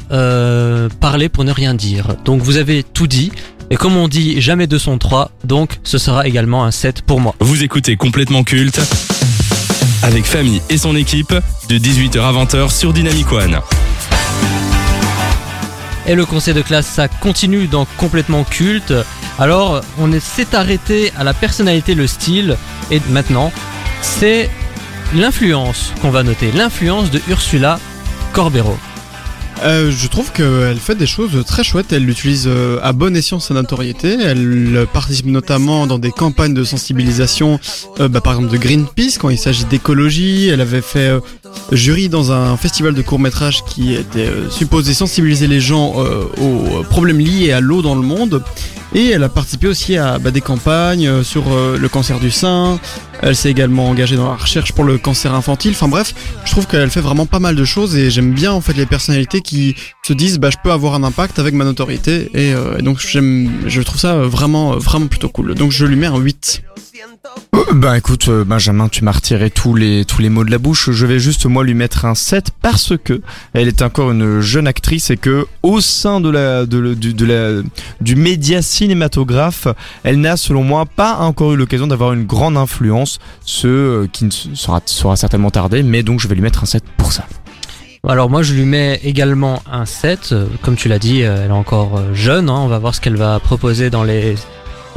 parler 0.99 1.27
pour 1.27 1.43
ne 1.43 1.51
rien 1.51 1.73
dire. 1.73 2.15
Donc 2.23 2.41
vous 2.41 2.57
avez 2.57 2.83
tout 2.83 3.07
dit. 3.07 3.31
Et 3.71 3.75
comme 3.77 3.95
on 3.97 4.07
dit, 4.07 4.41
jamais 4.41 4.67
deux 4.67 4.79
sont 4.79 4.97
trois. 4.97 5.31
Donc 5.43 5.79
ce 5.83 5.97
sera 5.97 6.27
également 6.27 6.63
un 6.65 6.71
7 6.71 7.01
pour 7.03 7.19
moi. 7.21 7.35
Vous 7.39 7.63
écoutez 7.63 7.95
complètement 7.97 8.43
culte 8.43 8.79
avec 10.03 10.25
Famille 10.25 10.61
et 10.69 10.77
son 10.77 10.95
équipe 10.95 11.33
de 11.69 11.77
18h 11.77 12.19
à 12.21 12.31
20h 12.31 12.71
sur 12.71 12.93
Dynamic 12.93 13.31
One. 13.31 13.59
Et 16.07 16.15
le 16.15 16.25
conseil 16.25 16.55
de 16.55 16.61
classe, 16.61 16.87
ça 16.87 17.07
continue 17.07 17.67
dans 17.67 17.85
complètement 17.97 18.43
culte. 18.43 18.93
Alors, 19.37 19.81
on 19.99 20.11
est- 20.11 20.19
s'est 20.19 20.55
arrêté 20.55 21.11
à 21.17 21.23
la 21.23 21.33
personnalité, 21.35 21.93
le 21.93 22.07
style, 22.07 22.57
et 22.89 22.99
maintenant, 23.09 23.51
c'est 24.01 24.49
l'influence 25.13 25.93
qu'on 26.01 26.09
va 26.09 26.23
noter. 26.23 26.51
L'influence 26.51 27.11
de 27.11 27.21
Ursula 27.29 27.79
Corbero. 28.33 28.75
Euh, 29.63 29.91
je 29.91 30.07
trouve 30.07 30.31
qu'elle 30.31 30.77
fait 30.77 30.95
des 30.95 31.07
choses 31.07 31.43
très 31.45 31.63
chouettes. 31.63 31.91
Elle 31.91 32.09
utilise 32.09 32.45
euh, 32.47 32.79
à 32.81 32.93
bon 32.93 33.15
escient 33.15 33.39
sa 33.39 33.53
notoriété. 33.53 34.17
Elle 34.21 34.75
euh, 34.75 34.85
participe 34.85 35.25
notamment 35.25 35.85
dans 35.87 35.99
des 35.99 36.11
campagnes 36.11 36.53
de 36.53 36.63
sensibilisation, 36.63 37.59
euh, 37.99 38.07
bah, 38.07 38.21
par 38.21 38.33
exemple 38.33 38.53
de 38.53 38.57
Greenpeace 38.57 39.17
quand 39.19 39.29
il 39.29 39.37
s'agit 39.37 39.65
d'écologie. 39.65 40.47
Elle 40.47 40.61
avait 40.61 40.81
fait 40.81 41.09
euh, 41.09 41.19
jury 41.71 42.09
dans 42.09 42.31
un 42.31 42.57
festival 42.57 42.93
de 42.93 43.01
court 43.01 43.19
métrage 43.19 43.63
qui 43.63 43.93
était 43.93 44.27
euh, 44.27 44.49
supposé 44.49 44.93
sensibiliser 44.93 45.47
les 45.47 45.59
gens 45.59 45.95
euh, 45.97 46.23
aux 46.41 46.83
problèmes 46.83 47.19
liés 47.19 47.51
à 47.51 47.59
l'eau 47.59 47.81
dans 47.81 47.95
le 47.95 48.01
monde. 48.01 48.43
Et 48.95 49.09
elle 49.09 49.23
a 49.23 49.29
participé 49.29 49.67
aussi 49.67 49.97
à 49.97 50.17
bah, 50.17 50.31
des 50.31 50.41
campagnes 50.41 51.07
euh, 51.07 51.23
sur 51.23 51.43
le 51.49 51.89
cancer 51.89 52.19
du 52.19 52.31
sein. 52.31 52.79
Elle 53.21 53.35
s'est 53.35 53.51
également 53.51 53.89
engagée 53.89 54.15
dans 54.15 54.29
la 54.29 54.35
recherche 54.35 54.71
pour 54.71 54.83
le 54.83 54.97
cancer 54.97 55.33
infantile. 55.33 55.71
Enfin 55.71 55.87
bref, 55.87 56.15
je 56.45 56.51
trouve 56.51 56.65
qu'elle 56.65 56.89
fait 56.89 57.01
vraiment 57.01 57.25
pas 57.25 57.39
mal 57.39 57.55
de 57.55 57.65
choses 57.65 57.95
et 57.95 58.09
j'aime 58.09 58.33
bien 58.33 58.51
en 58.51 58.61
fait 58.61 58.73
les 58.73 58.85
personnalités 58.85 59.41
qui 59.41 59.75
se 60.03 60.13
disent 60.13 60.39
bah 60.39 60.49
je 60.49 60.57
peux 60.63 60.71
avoir 60.71 60.95
un 60.95 61.03
impact 61.03 61.37
avec 61.37 61.53
ma 61.53 61.65
notoriété 61.65 62.31
et, 62.33 62.51
et 62.51 62.81
donc 62.81 62.99
j'aime 62.99 63.51
je 63.67 63.81
trouve 63.81 63.99
ça 63.99 64.15
vraiment 64.19 64.77
vraiment 64.77 65.07
plutôt 65.07 65.29
cool. 65.29 65.53
Donc 65.53 65.71
je 65.71 65.85
lui 65.85 65.97
mets 65.97 66.07
un 66.07 66.17
8. 66.17 66.63
Ben 67.73 67.93
écoute 67.93 68.27
euh, 68.27 68.43
Benjamin, 68.43 68.89
tu 68.89 69.03
m'as 69.03 69.11
retiré 69.11 69.49
tous 69.49 69.75
les 69.75 70.03
tous 70.05 70.21
les 70.21 70.29
mots 70.29 70.43
de 70.43 70.51
la 70.51 70.57
bouche. 70.57 70.89
Je 70.91 71.05
vais 71.05 71.19
juste 71.19 71.45
moi 71.45 71.63
lui 71.63 71.73
mettre 71.73 72.05
un 72.05 72.15
7 72.15 72.51
parce 72.61 72.93
que 72.97 73.21
elle 73.53 73.67
est 73.67 73.81
encore 73.81 74.11
une 74.11 74.41
jeune 74.41 74.67
actrice 74.67 75.09
et 75.09 75.17
que 75.17 75.45
au 75.63 75.81
sein 75.81 76.19
de 76.19 76.29
la 76.29 76.65
de, 76.65 77.63
du 78.01 78.15
média 78.15 78.61
cinématographe, 78.61 79.67
elle 80.03 80.19
n'a 80.19 80.35
selon 80.35 80.63
moi 80.63 80.85
pas 80.85 81.17
encore 81.17 81.53
eu 81.53 81.57
l'occasion 81.57 81.87
d'avoir 81.87 82.13
une 82.13 82.25
grande 82.25 82.57
influence, 82.57 83.19
ce 83.45 83.67
euh, 83.67 84.07
qui 84.11 84.27
sera 84.55 85.15
certainement 85.15 85.51
tardé, 85.51 85.83
mais 85.83 86.03
donc 86.03 86.19
je 86.19 86.27
vais 86.27 86.35
lui 86.35 86.41
mettre 86.41 86.63
un 86.63 86.67
7 86.67 86.83
pour 86.97 87.11
ça. 87.11 87.25
Alors 88.07 88.29
moi 88.29 88.43
je 88.43 88.53
lui 88.53 88.65
mets 88.65 88.99
également 89.03 89.61
un 89.71 89.85
7, 89.85 90.29
euh, 90.31 90.47
comme 90.63 90.75
tu 90.75 90.87
l'as 90.87 90.99
dit, 90.99 91.23
euh, 91.23 91.43
elle 91.43 91.51
est 91.51 91.53
encore 91.53 92.01
jeune, 92.13 92.49
hein, 92.49 92.59
on 92.59 92.67
va 92.67 92.79
voir 92.79 92.95
ce 92.95 93.01
qu'elle 93.01 93.17
va 93.17 93.39
proposer 93.39 93.89
dans 93.89 94.03
les, 94.03 94.35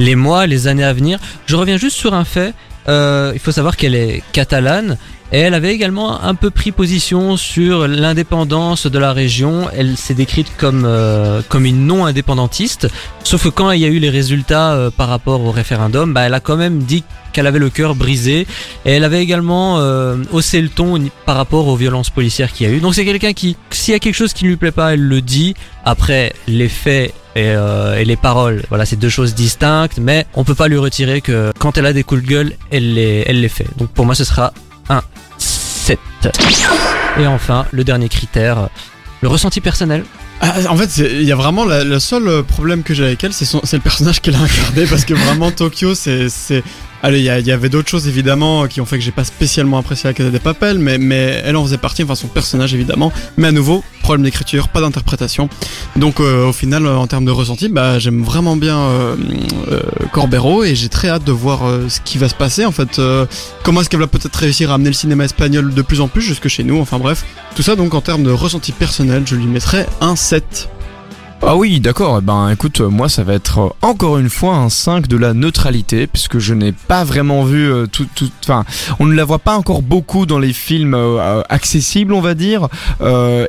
les 0.03 0.15
mois, 0.15 0.45
les 0.47 0.67
années 0.67 0.83
à 0.83 0.93
venir. 0.93 1.19
Je 1.45 1.55
reviens 1.55 1.77
juste 1.77 1.97
sur 1.97 2.13
un 2.13 2.25
fait, 2.25 2.53
euh, 2.89 3.31
il 3.33 3.39
faut 3.39 3.51
savoir 3.51 3.77
qu'elle 3.77 3.95
est 3.95 4.21
catalane 4.33 4.97
Et 5.33 5.39
elle 5.39 5.55
avait 5.55 5.73
également 5.73 6.21
un 6.21 6.35
peu 6.35 6.51
pris 6.51 6.71
position 6.71 7.37
sur 7.37 7.87
l'indépendance 7.87 8.85
de 8.85 8.99
la 8.99 9.13
région. 9.13 9.67
Elle 9.75 9.97
s'est 9.97 10.13
décrite 10.13 10.55
comme 10.57 10.83
euh, 10.85 11.41
comme 11.49 11.65
une 11.65 11.87
non-indépendantiste. 11.87 12.87
Sauf 13.23 13.45
que 13.45 13.49
quand 13.49 13.71
il 13.71 13.81
y 13.81 13.85
a 13.85 13.87
eu 13.87 13.97
les 13.97 14.11
résultats 14.11 14.73
euh, 14.73 14.91
par 14.91 15.09
rapport 15.09 15.41
au 15.41 15.49
référendum, 15.49 16.13
bah, 16.13 16.21
elle 16.21 16.35
a 16.35 16.39
quand 16.39 16.55
même 16.55 16.83
dit 16.83 17.03
qu'elle 17.33 17.47
avait 17.47 17.57
le 17.57 17.71
cœur 17.71 17.95
brisé. 17.95 18.45
Et 18.85 18.91
elle 18.91 19.03
avait 19.03 19.23
également 19.23 19.79
euh, 19.79 20.17
haussé 20.31 20.61
le 20.61 20.69
ton 20.69 21.03
par 21.25 21.35
rapport 21.35 21.67
aux 21.67 21.75
violences 21.75 22.11
policières 22.11 22.53
qu'il 22.53 22.67
y 22.67 22.69
a 22.69 22.73
eu. 22.73 22.79
Donc 22.79 22.93
c'est 22.93 23.03
quelqu'un 23.03 23.33
qui, 23.33 23.57
s'il 23.71 23.93
y 23.93 23.95
a 23.95 23.99
quelque 23.99 24.13
chose 24.13 24.33
qui 24.33 24.45
ne 24.45 24.49
lui 24.49 24.57
plaît 24.57 24.71
pas, 24.71 24.93
elle 24.93 25.01
le 25.01 25.21
dit. 25.21 25.55
Après, 25.83 26.33
les 26.47 26.69
faits 26.69 27.11
et, 27.35 27.55
euh, 27.55 27.97
et 27.97 28.05
les 28.05 28.17
paroles, 28.17 28.61
voilà, 28.69 28.85
c'est 28.85 28.97
deux 28.97 29.09
choses 29.09 29.33
distinctes. 29.33 29.97
Mais 29.99 30.27
on 30.35 30.43
peut 30.43 30.53
pas 30.53 30.67
lui 30.67 30.77
retirer 30.77 31.21
que 31.21 31.51
quand 31.57 31.79
elle 31.79 31.87
a 31.87 31.93
des 31.93 32.03
coups 32.03 32.21
de 32.21 32.27
gueule, 32.27 32.53
elle 32.69 32.93
les, 32.93 33.23
elle 33.25 33.41
les 33.41 33.49
fait. 33.49 33.65
Donc 33.77 33.89
pour 33.89 34.05
moi, 34.05 34.13
ce 34.13 34.25
sera 34.25 34.53
un 34.89 35.01
7. 35.83 35.99
Et 37.19 37.27
enfin, 37.27 37.65
le 37.71 37.83
dernier 37.83 38.07
critère, 38.07 38.69
le 39.21 39.27
ressenti 39.27 39.59
personnel. 39.59 40.05
Ah, 40.39 40.53
en 40.69 40.77
fait, 40.77 40.97
il 40.97 41.23
y 41.23 41.31
a 41.31 41.35
vraiment 41.35 41.65
le 41.65 41.99
seul 41.99 42.27
euh, 42.27 42.41
problème 42.41 42.83
que 42.83 42.93
j'ai 42.93 43.03
avec 43.03 43.23
elle, 43.23 43.33
c'est 43.33 43.51
le 43.51 43.79
personnage 43.79 44.21
qu'elle 44.21 44.35
a 44.35 44.39
incarné 44.43 44.85
parce 44.85 45.03
que 45.03 45.13
vraiment 45.13 45.51
Tokyo, 45.51 45.93
c'est 45.93 46.63
allez, 47.03 47.19
il 47.19 47.25
y, 47.25 47.51
avait 47.51 47.69
d'autres 47.69 47.89
choses 47.89 48.07
évidemment 48.07 48.67
qui 48.67 48.81
ont 48.81 48.85
fait 48.85 48.97
que 48.97 49.03
j'ai 49.03 49.11
pas 49.11 49.25
spécialement 49.25 49.77
apprécié 49.77 50.09
la 50.09 50.13
Casa 50.13 50.29
des 50.29 50.39
Papel, 50.39 50.79
mais 50.79 51.41
elle 51.45 51.57
en 51.57 51.63
faisait 51.63 51.77
partie, 51.77 52.01
enfin 52.03 52.15
son 52.15 52.27
personnage 52.27 52.73
évidemment. 52.73 53.11
Mais 53.37 53.49
à 53.49 53.51
nouveau, 53.51 53.83
problème 54.01 54.23
d'écriture, 54.23 54.69
pas 54.69 54.79
d'interprétation. 54.81 55.49
Donc 55.97 56.19
euh, 56.19 56.47
au 56.47 56.53
final, 56.53 56.87
en 56.87 57.05
termes 57.05 57.25
de 57.25 57.31
ressenti, 57.31 57.67
bah 57.67 57.99
j'aime 57.99 58.23
vraiment 58.23 58.55
bien 58.55 58.79
euh, 58.79 59.15
euh, 59.69 59.81
Corbero 60.13 60.63
et 60.63 60.75
j'ai 60.75 60.89
très 60.89 61.09
hâte 61.09 61.25
de 61.25 61.33
voir 61.33 61.61
ce 61.89 61.99
qui 61.99 62.17
va 62.17 62.29
se 62.29 62.35
passer 62.35 62.65
en 62.65 62.71
fait. 62.71 62.99
comment 63.63 63.81
est-ce 63.81 63.89
qu'elle 63.89 63.99
va 63.99 64.07
peut-être 64.07 64.35
réussir 64.35 64.71
à 64.71 64.75
amener 64.75 64.89
le 64.89 64.95
cinéma 64.95 65.25
espagnol 65.25 65.73
de 65.73 65.81
plus 65.81 65.99
en 65.99 66.07
plus 66.07 66.21
jusque 66.21 66.47
chez 66.47 66.63
nous. 66.63 66.79
Enfin 66.79 66.99
bref. 66.99 67.25
Tout 67.55 67.63
ça 67.63 67.75
donc 67.75 67.93
en 67.93 68.01
termes 68.01 68.23
de 68.23 68.31
ressenti 68.31 68.71
personnel, 68.71 69.23
je 69.25 69.35
lui 69.35 69.45
mettrais 69.45 69.87
un 70.01 70.15
7. 70.15 70.69
Ah 71.45 71.57
oui, 71.57 71.81
d'accord. 71.81 72.19
Eh 72.21 72.25
Ben 72.25 72.49
écoute, 72.49 72.79
moi 72.79 73.09
ça 73.09 73.23
va 73.23 73.33
être 73.33 73.59
euh, 73.59 73.69
encore 73.81 74.17
une 74.17 74.29
fois 74.29 74.55
un 74.55 74.69
5 74.69 75.09
de 75.09 75.17
la 75.17 75.33
neutralité 75.33 76.07
puisque 76.07 76.39
je 76.39 76.53
n'ai 76.53 76.71
pas 76.71 77.03
vraiment 77.03 77.43
vu 77.43 77.69
euh, 77.69 77.85
tout 77.85 78.07
tout 78.15 78.29
enfin, 78.43 78.63
on 78.99 79.05
ne 79.05 79.13
la 79.13 79.25
voit 79.25 79.39
pas 79.39 79.57
encore 79.57 79.81
beaucoup 79.81 80.25
dans 80.25 80.39
les 80.39 80.53
films 80.53 80.93
euh, 80.93 81.41
accessibles, 81.49 82.13
on 82.13 82.21
va 82.21 82.33
dire. 82.33 82.69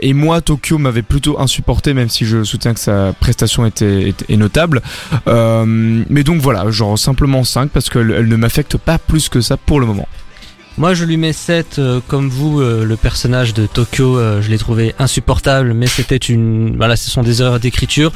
Et 0.03 0.13
moi 0.13 0.41
Tokyo 0.41 0.77
m'avait 0.77 1.03
plutôt 1.03 1.39
insupporté 1.39 1.95
même 1.95 2.09
si 2.09 2.25
je 2.27 2.43
soutiens 2.43 2.75
que 2.75 2.81
sa 2.81 3.13
prestation 3.13 3.65
était, 3.65 4.13
est 4.29 4.37
notable. 4.37 4.83
Mais 5.27 6.25
donc 6.25 6.41
voilà, 6.41 6.69
genre 6.73 6.99
simplement 6.99 7.45
5 7.45 7.71
parce 7.71 7.91
qu'elle 7.91 8.11
elle 8.11 8.29
ne 8.29 8.37
m'affecte 8.37 8.77
pas 8.77 8.99
plus 8.99 9.29
que 9.29 9.41
ça 9.41 9.57
pour 9.57 9.79
le 9.79 9.87
moment. 9.87 10.09
Moi, 10.77 10.93
je 10.95 11.05
lui 11.05 11.17
mets 11.17 11.33
7, 11.33 11.79
euh, 11.79 12.01
comme 12.09 12.29
vous, 12.29 12.61
euh, 12.61 12.85
le 12.85 12.97
personnage 12.97 13.55
de 13.55 13.65
Tokyo, 13.65 14.19
euh, 14.19 14.43
je 14.43 14.51
l'ai 14.51 14.59
trouvé 14.59 14.93
insupportable, 14.99 15.73
mais 15.73 15.87
c'était 15.87 16.17
une, 16.17 16.77
voilà, 16.77 16.97
ce 16.97 17.09
sont 17.09 17.23
des 17.23 17.43
erreurs 17.43 17.61
d'écriture. 17.61 18.11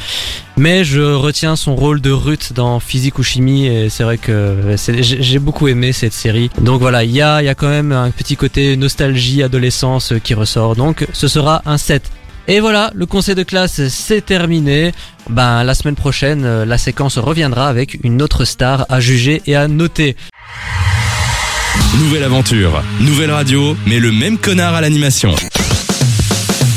Mais 0.57 0.83
je 0.83 1.01
retiens 1.01 1.55
son 1.55 1.77
rôle 1.77 2.01
de 2.01 2.11
Ruth 2.11 2.53
dans 2.53 2.81
Physique 2.81 3.21
ou 3.21 3.23
Chimie, 3.23 3.67
et 3.67 3.89
c'est 3.91 4.03
vrai 4.03 4.19
que 4.19 4.75
j'ai 4.91 5.39
beaucoup 5.39 5.69
aimé 5.69 5.93
cette 5.93 6.13
série. 6.13 6.51
Donc 6.61 6.81
voilà, 6.81 7.05
il 7.05 7.13
y 7.13 7.23
a, 7.23 7.41
y 7.43 7.49
a 7.49 7.55
quand 7.55 7.69
même 7.69 7.93
un 7.93 8.11
petit 8.11 8.37
côté 8.37 8.77
nostalgie, 8.77 9.45
adolescence 9.45 10.13
qui 10.25 10.35
ressort. 10.35 10.75
Donc, 10.75 11.07
ce 11.13 11.29
sera 11.29 11.63
un 11.65 11.79
7. 11.79 12.11
Et 12.49 12.59
voilà, 12.59 12.91
le 12.93 13.07
conseil 13.07 13.37
de 13.37 13.45
classe 13.45 13.87
c'est 13.89 14.25
terminé. 14.25 14.93
Ben 15.31 15.63
la 15.63 15.75
semaine 15.75 15.95
prochaine, 15.95 16.65
la 16.65 16.79
séquence 16.79 17.19
reviendra 17.19 17.69
avec 17.69 18.01
une 18.03 18.21
autre 18.21 18.45
star 18.45 18.87
à 18.89 18.99
juger 18.99 19.43
et 19.47 19.55
à 19.55 19.69
noter. 19.69 20.17
Nouvelle 21.99 22.25
aventure, 22.25 22.83
nouvelle 23.01 23.31
radio, 23.31 23.77
mais 23.87 23.99
le 23.99 24.13
même 24.13 24.39
connard 24.39 24.75
à 24.75 24.81
l'animation. 24.81 25.35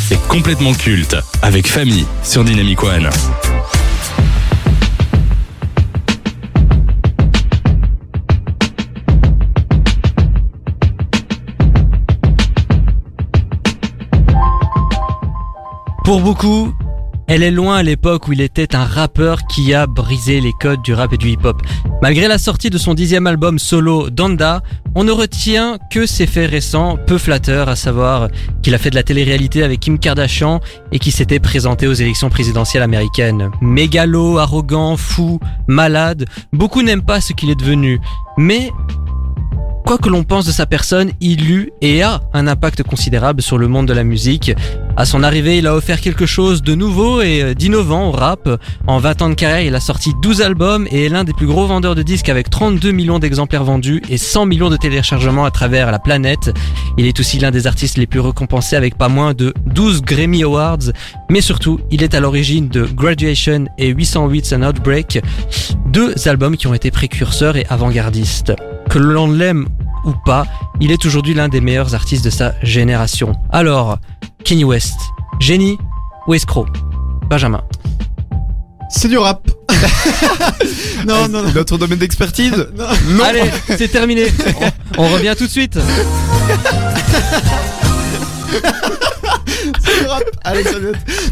C'est 0.07 0.21
complètement 0.27 0.73
culte, 0.73 1.15
avec 1.41 1.67
famille 1.67 2.05
sur 2.23 2.43
Dynamic 2.43 2.83
One. 2.83 3.09
Pour 16.03 16.21
beaucoup, 16.21 16.73
elle 17.33 17.43
est 17.43 17.51
loin 17.51 17.77
à 17.77 17.83
l'époque 17.83 18.27
où 18.27 18.33
il 18.33 18.41
était 18.41 18.75
un 18.75 18.83
rappeur 18.83 19.45
qui 19.47 19.73
a 19.73 19.87
brisé 19.87 20.41
les 20.41 20.51
codes 20.59 20.81
du 20.81 20.93
rap 20.93 21.13
et 21.13 21.17
du 21.17 21.29
hip-hop. 21.29 21.61
Malgré 22.01 22.27
la 22.27 22.37
sortie 22.37 22.69
de 22.69 22.77
son 22.77 22.93
dixième 22.93 23.25
album 23.25 23.57
solo 23.57 24.09
Donda, 24.09 24.61
on 24.95 25.05
ne 25.05 25.13
retient 25.13 25.77
que 25.89 26.05
ses 26.05 26.27
faits 26.27 26.51
récents 26.51 26.97
peu 27.07 27.17
flatteurs, 27.17 27.69
à 27.69 27.77
savoir 27.77 28.27
qu'il 28.61 28.75
a 28.75 28.77
fait 28.77 28.89
de 28.89 28.95
la 28.95 29.03
télé-réalité 29.03 29.63
avec 29.63 29.79
Kim 29.79 29.97
Kardashian 29.97 30.59
et 30.91 30.99
qui 30.99 31.11
s'était 31.11 31.39
présenté 31.39 31.87
aux 31.87 31.93
élections 31.93 32.29
présidentielles 32.29 32.83
américaines. 32.83 33.49
Mégalo, 33.61 34.37
arrogant, 34.37 34.97
fou, 34.97 35.39
malade, 35.69 36.25
beaucoup 36.51 36.81
n'aiment 36.81 37.01
pas 37.01 37.21
ce 37.21 37.31
qu'il 37.31 37.49
est 37.49 37.55
devenu. 37.55 38.01
Mais 38.37 38.71
Quoi 39.85 39.97
que 39.97 40.09
l'on 40.09 40.23
pense 40.23 40.45
de 40.45 40.51
sa 40.51 40.65
personne, 40.65 41.11
il 41.19 41.49
eut 41.49 41.71
et 41.81 42.01
a 42.01 42.21
un 42.33 42.47
impact 42.47 42.83
considérable 42.83 43.41
sur 43.41 43.57
le 43.57 43.67
monde 43.67 43.87
de 43.87 43.93
la 43.93 44.03
musique. 44.03 44.53
À 44.95 45.05
son 45.05 45.23
arrivée, 45.23 45.57
il 45.57 45.67
a 45.67 45.75
offert 45.75 45.99
quelque 46.01 46.25
chose 46.25 46.61
de 46.61 46.75
nouveau 46.75 47.21
et 47.21 47.41
euh, 47.41 47.53
d'innovant 47.53 48.09
au 48.09 48.11
rap. 48.11 48.49
En 48.87 48.99
20 48.99 49.21
ans 49.21 49.29
de 49.29 49.33
carrière, 49.33 49.61
il 49.61 49.75
a 49.75 49.79
sorti 49.79 50.11
12 50.21 50.41
albums 50.41 50.87
et 50.91 51.05
est 51.05 51.09
l'un 51.09 51.23
des 51.23 51.33
plus 51.33 51.47
gros 51.47 51.65
vendeurs 51.65 51.95
de 51.95 52.03
disques 52.03 52.29
avec 52.29 52.49
32 52.49 52.91
millions 52.91 53.19
d'exemplaires 53.19 53.63
vendus 53.63 54.01
et 54.09 54.17
100 54.17 54.45
millions 54.45 54.69
de 54.69 54.77
téléchargements 54.77 55.45
à 55.45 55.51
travers 55.51 55.91
la 55.91 55.99
planète. 55.99 56.51
Il 56.97 57.05
est 57.05 57.19
aussi 57.19 57.39
l'un 57.39 57.51
des 57.51 57.67
artistes 57.67 57.97
les 57.97 58.07
plus 58.07 58.19
récompensés 58.19 58.75
avec 58.75 58.97
pas 58.97 59.09
moins 59.09 59.33
de 59.33 59.53
12 59.65 60.03
Grammy 60.03 60.43
Awards. 60.43 60.91
Mais 61.29 61.41
surtout, 61.41 61.79
il 61.89 62.03
est 62.03 62.13
à 62.13 62.19
l'origine 62.19 62.67
de 62.69 62.83
Graduation 62.83 63.65
et 63.77 63.87
808 63.87 64.53
and 64.53 64.63
Outbreak, 64.63 65.21
deux 65.87 66.13
albums 66.27 66.57
qui 66.57 66.67
ont 66.67 66.73
été 66.73 66.91
précurseurs 66.91 67.57
et 67.57 67.65
avant-gardistes. 67.69 68.53
Que 68.91 68.99
l'on 68.99 69.31
l'aime 69.31 69.69
ou 70.03 70.11
pas, 70.25 70.45
il 70.81 70.91
est 70.91 71.05
aujourd'hui 71.05 71.33
l'un 71.33 71.47
des 71.47 71.61
meilleurs 71.61 71.95
artistes 71.95 72.25
de 72.25 72.29
sa 72.29 72.53
génération. 72.61 73.31
Alors, 73.49 73.97
Kanye 74.43 74.65
West, 74.65 74.97
génie 75.39 75.77
ou 76.27 76.33
escroc 76.33 76.67
Benjamin. 77.29 77.63
C'est 78.89 79.07
du 79.07 79.17
rap. 79.17 79.49
non, 81.07 81.29
non, 81.29 81.41
non. 81.41 81.51
Notre 81.55 81.77
domaine 81.77 81.99
d'expertise 81.99 82.51
non. 82.75 82.85
Non. 83.11 83.23
Allez, 83.23 83.49
c'est 83.77 83.87
terminé. 83.87 84.25
On, 84.97 85.03
on 85.05 85.07
revient 85.07 85.35
tout 85.37 85.45
de 85.45 85.51
suite. 85.51 85.79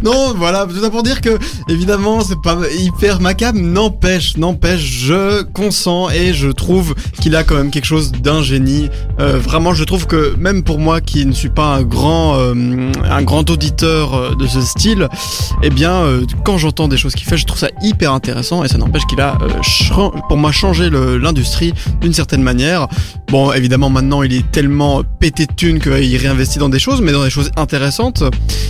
Non, 0.03 0.33
voilà, 0.35 0.65
tout 0.65 0.79
ça 0.81 0.89
pour 0.89 1.03
dire 1.03 1.21
que, 1.21 1.38
évidemment, 1.67 2.21
c'est 2.21 2.41
pas 2.41 2.57
hyper 2.77 3.19
macabre, 3.19 3.59
n'empêche, 3.59 4.38
n'empêche, 4.38 4.81
je 4.81 5.43
consens 5.43 6.09
et 6.12 6.33
je 6.33 6.47
trouve 6.49 6.95
qu'il 7.19 7.35
a 7.35 7.43
quand 7.43 7.55
même 7.55 7.71
quelque 7.71 7.85
chose 7.85 8.12
d'un 8.12 8.41
génie. 8.41 8.89
Euh, 9.19 9.38
vraiment, 9.39 9.73
je 9.73 9.83
trouve 9.83 10.07
que, 10.07 10.35
même 10.38 10.63
pour 10.63 10.79
moi 10.79 11.01
qui 11.01 11.25
ne 11.25 11.31
suis 11.33 11.49
pas 11.49 11.75
un 11.75 11.83
grand, 11.83 12.38
euh, 12.38 12.91
un 13.09 13.21
grand 13.23 13.49
auditeur 13.49 14.13
euh, 14.13 14.35
de 14.35 14.47
ce 14.47 14.62
style, 14.62 15.09
eh 15.63 15.69
bien, 15.69 15.93
euh, 15.93 16.25
quand 16.45 16.57
j'entends 16.57 16.88
des 16.88 16.97
choses 16.97 17.15
qu'il 17.15 17.27
fait, 17.27 17.38
je 17.38 17.45
trouve 17.45 17.59
ça 17.59 17.69
hyper 17.81 18.13
intéressant 18.13 18.63
et 18.63 18.67
ça 18.67 18.77
n'empêche 18.77 19.05
qu'il 19.07 19.19
a, 19.21 19.38
euh, 19.41 20.09
pour 20.27 20.38
moi, 20.38 20.51
changé 20.51 20.89
l'industrie 20.89 21.73
d'une 22.01 22.13
certaine 22.13 22.43
manière. 22.43 22.88
Bon, 23.29 23.51
évidemment, 23.51 23.89
maintenant, 23.89 24.23
il 24.23 24.33
est 24.33 24.49
tellement 24.51 25.03
pété 25.19 25.45
de 25.45 25.53
thunes 25.53 25.79
qu'il 25.79 26.17
réinvestit 26.17 26.59
dans 26.59 26.69
des 26.69 26.79
choses, 26.79 27.01
mais 27.01 27.12
dans 27.12 27.23
des 27.23 27.29
choses 27.29 27.51
intéressantes. 27.57 27.88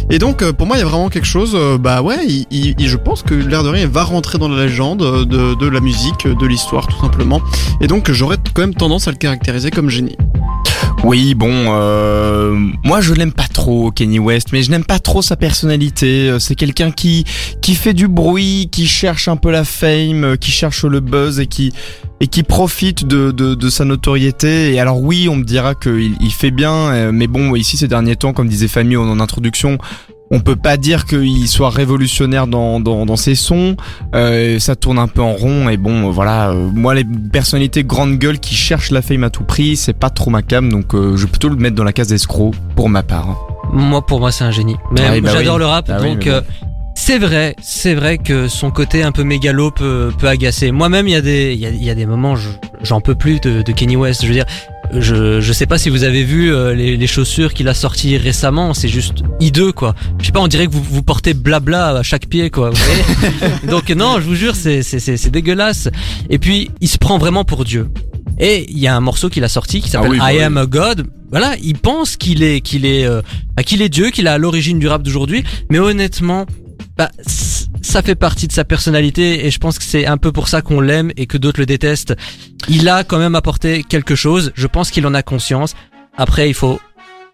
Et 0.10 0.20
donc, 0.20 0.42
euh, 0.42 0.54
pour 0.54 0.68
moi, 0.68 0.78
il 0.78 0.80
y 0.80 0.84
a 0.84 0.86
vraiment 0.86 1.10
quelque 1.10 1.28
chose, 1.28 1.52
euh, 1.54 1.78
bah 1.78 2.02
ouais, 2.02 2.18
je 2.52 2.98
pense 2.98 3.22
que 3.22 3.34
l'air 3.34 3.64
de 3.64 3.70
rien, 3.70 3.88
va 3.88 4.04
rentrer 4.04 4.38
dans 4.38 4.50
la 4.50 4.66
légende 4.66 5.02
euh, 5.02 5.26
de 5.56 5.68
la 5.68 5.80
musique, 5.80 6.28
de 6.28 6.46
l'histoire, 6.48 6.88
tout 6.88 7.00
simplement. 7.00 7.42
Et 7.82 7.88
donc, 7.88 8.12
j'aurais 8.12 8.38
quand 8.54 8.62
même 8.62 8.74
tendance 8.74 9.08
à 9.08 9.12
le 9.12 9.18
caractériser 9.18 9.72
comme 9.72 9.90
génie. 9.90 10.18
Oui, 11.04 11.34
bon, 11.34 11.50
euh, 11.50 12.54
moi 12.84 13.00
je 13.02 13.14
l'aime 13.14 13.32
pas 13.32 13.48
trop 13.48 13.90
Kenny 13.90 14.20
West, 14.20 14.50
mais 14.52 14.62
je 14.64 14.70
n'aime 14.70 14.84
pas 14.84 15.00
trop 15.00 15.22
sa 15.22 15.36
personnalité. 15.36 16.30
Euh, 16.30 16.40
C'est 16.40 16.56
quelqu'un 16.56 16.92
qui 16.92 17.24
qui 17.62 17.76
fait 17.76 17.94
du 17.94 18.08
bruit, 18.08 18.68
qui 18.72 18.86
cherche 18.86 19.28
un 19.28 19.38
peu 19.38 19.50
la 19.50 19.64
fame, 19.64 20.24
euh, 20.24 20.36
qui 20.36 20.52
cherche 20.52 20.84
le 20.84 21.00
buzz 21.00 21.40
et 21.40 21.48
qui 21.48 21.72
et 22.20 22.28
qui 22.28 22.44
profite 22.44 23.06
de, 23.06 23.32
de, 23.32 23.56
de 23.56 23.70
sa 23.70 23.86
notoriété. 23.86 24.74
Et 24.74 24.80
alors 24.80 25.02
oui, 25.02 25.28
on 25.30 25.38
me 25.38 25.44
dira 25.44 25.74
qu'il 25.74 26.16
il 26.20 26.32
fait 26.32 26.52
bien, 26.52 27.12
mais 27.14 27.28
bon, 27.28 27.56
ici 27.56 27.78
ces 27.78 27.88
derniers 27.88 28.18
temps, 28.18 28.34
comme 28.34 28.50
disait 28.50 28.68
Famille 28.68 28.98
en 28.98 29.20
introduction, 29.22 29.78
on 30.32 30.40
peut 30.40 30.56
pas 30.56 30.78
dire 30.78 31.06
qu'il 31.06 31.48
soit 31.48 31.70
révolutionnaire 31.70 32.46
dans, 32.48 32.80
dans, 32.80 33.06
dans 33.06 33.16
ses 33.16 33.36
sons. 33.36 33.76
Euh, 34.16 34.60
ça 34.60 34.76
tourne 34.76 35.00
un 35.00 35.08
peu 35.08 35.22
en 35.22 35.34
rond 35.34 35.70
et 35.70 35.78
bon, 35.78 36.10
voilà. 36.12 36.50
euh, 36.50 36.70
moi, 36.74 36.94
les 36.96 37.04
personnalités 37.04 37.84
grande 37.84 38.18
gueule 38.18 38.40
qui 38.40 38.56
cherchent 38.56 38.92
la 38.92 39.02
fame 39.02 39.24
à 39.24 39.30
tout 39.30 39.44
prix, 39.44 39.76
c'est 39.76 39.94
pas 39.98 40.10
trop 40.10 40.30
ma 40.30 40.42
cam, 40.42 40.72
donc 40.72 40.94
euh, 40.94 41.16
je 41.18 41.26
vais 41.26 41.32
plutôt 41.32 41.50
le 41.50 41.56
mettre 41.56 41.76
dans 41.76 41.84
la 41.84 41.94
case 41.94 42.08
d'escroc 42.10 42.54
pour 42.76 42.90
ma 42.90 43.04
part. 43.04 43.36
Moi, 43.74 44.06
pour 44.06 44.20
moi, 44.20 44.32
c'est 44.32 44.44
un 44.44 44.52
génie. 44.52 44.76
Mais 44.92 45.02
Ah 45.08 45.12
oui, 45.14 45.22
bah 45.22 45.32
j'adore 45.34 45.56
oui. 45.56 45.60
le 45.60 45.66
rap, 45.66 45.90
Ah 45.90 46.00
donc 46.02 46.26
bon. 46.26 46.32
euh, 46.32 46.42
c'est 46.96 47.18
vrai, 47.18 47.56
c'est 47.62 47.94
vrai 47.96 48.18
que 48.18 48.48
son 48.48 48.72
côté 48.72 49.04
un 49.04 49.12
peu 49.12 49.24
mégalo 49.24 49.72
peut, 49.72 50.12
peut 50.18 50.28
agacer. 50.28 50.72
Moi-même, 50.72 51.08
il 51.08 51.12
y 51.12 51.16
a 51.16 51.22
des, 51.22 51.54
il 51.54 51.60
y 51.60 51.66
a, 51.66 51.70
il 51.70 51.84
y 51.84 51.90
a 51.90 51.96
des 51.96 52.06
moments, 52.06 52.36
je- 52.36 52.50
j'en 52.84 53.00
peux 53.00 53.16
plus 53.16 53.40
de, 53.40 53.62
de 53.62 53.72
Kanye 53.72 53.96
West. 53.96 54.22
Je 54.24 54.28
veux 54.28 54.34
dire, 54.34 54.46
je 54.94 55.40
je 55.42 55.54
sais 55.54 55.66
pas 55.66 55.78
si 55.78 55.90
vous 55.90 56.04
avez 56.04 56.24
vu 56.24 56.52
euh, 56.54 56.74
les, 56.74 56.98
les 56.98 57.08
chaussures 57.08 57.54
qu'il 57.54 57.68
a 57.68 57.74
sorties 57.74 58.18
récemment, 58.18 58.74
c'est 58.74 58.88
juste 58.88 59.24
hideux 59.40 59.72
quoi. 59.72 59.96
Je 60.20 60.26
sais 60.26 60.32
pas, 60.32 60.40
on 60.40 60.48
dirait 60.48 60.68
que 60.68 60.72
vous 60.72 60.84
vous 60.84 61.04
portez 61.04 61.34
blabla 61.34 61.90
à 61.90 62.04
chaque 62.04 62.28
pied 62.28 62.50
quoi. 62.50 62.72
vous 62.72 62.78
voyez 62.78 63.54
Donc 63.70 63.90
non, 63.90 64.20
je 64.20 64.26
vous 64.26 64.36
jure, 64.36 64.56
c'est 64.56 64.82
c'est 64.84 65.00
c'est 65.00 65.18
c'est 65.18 65.30
dégueulasse. 65.30 65.90
Et 66.30 66.40
puis 66.40 66.72
il 66.82 66.88
se 66.88 66.98
prend 66.98 67.18
vraiment 67.18 67.44
pour 67.44 67.66
Dieu. 67.66 67.90
Et 68.40 68.66
il 68.70 68.80
y 68.80 68.88
a 68.88 68.96
un 68.96 69.02
morceau 69.02 69.30
qu'il 69.30 69.44
a 69.44 69.50
sorti 69.50 69.82
qui 69.82 69.90
s'appelle 69.90 70.12
Ah 70.12 70.14
oui, 70.14 70.20
bah 70.20 70.34
I 70.34 70.38
oui. 70.38 70.44
Am 70.44 70.58
a 70.58 70.66
God. 70.66 71.08
Voilà, 71.30 71.56
il 71.62 71.78
pense 71.78 72.16
qu'il 72.16 72.42
est 72.42 72.62
qu'il 72.62 72.86
est 72.86 73.06
euh, 73.06 73.22
bah, 73.56 73.64
qu'il 73.64 73.82
est 73.82 73.90
Dieu, 73.90 74.10
qu'il 74.10 74.26
est 74.26 74.30
à 74.30 74.38
l'origine 74.38 74.80
du 74.80 74.88
rap 74.88 75.04
d'aujourd'hui, 75.04 75.44
mais 75.70 75.78
honnêtement, 75.78 76.46
bah, 76.98 77.12
ça 77.82 78.02
fait 78.02 78.16
partie 78.16 78.48
de 78.48 78.52
sa 78.54 78.64
personnalité 78.64 79.46
et 79.46 79.52
je 79.52 79.60
pense 79.60 79.80
que 79.80 79.86
c'est 79.86 80.06
un 80.06 80.18
peu 80.18 80.32
pour 80.32 80.48
ça 80.48 80.62
qu'on 80.62 80.82
l'aime 80.82 81.12
et 81.18 81.26
que 81.26 81.38
d'autres 81.38 81.60
le 81.60 81.66
détestent. 81.66 82.16
Il 82.68 82.88
a 82.90 83.04
quand 83.04 83.18
même 83.20 83.36
apporté 83.36 83.84
quelque 83.84 84.16
chose. 84.16 84.52
Je 84.56 84.68
pense 84.68 84.92
qu'il 84.92 85.06
en 85.08 85.14
a 85.14 85.24
conscience. 85.24 85.76
Après, 86.18 86.50
il 86.50 86.54
faut 86.54 86.80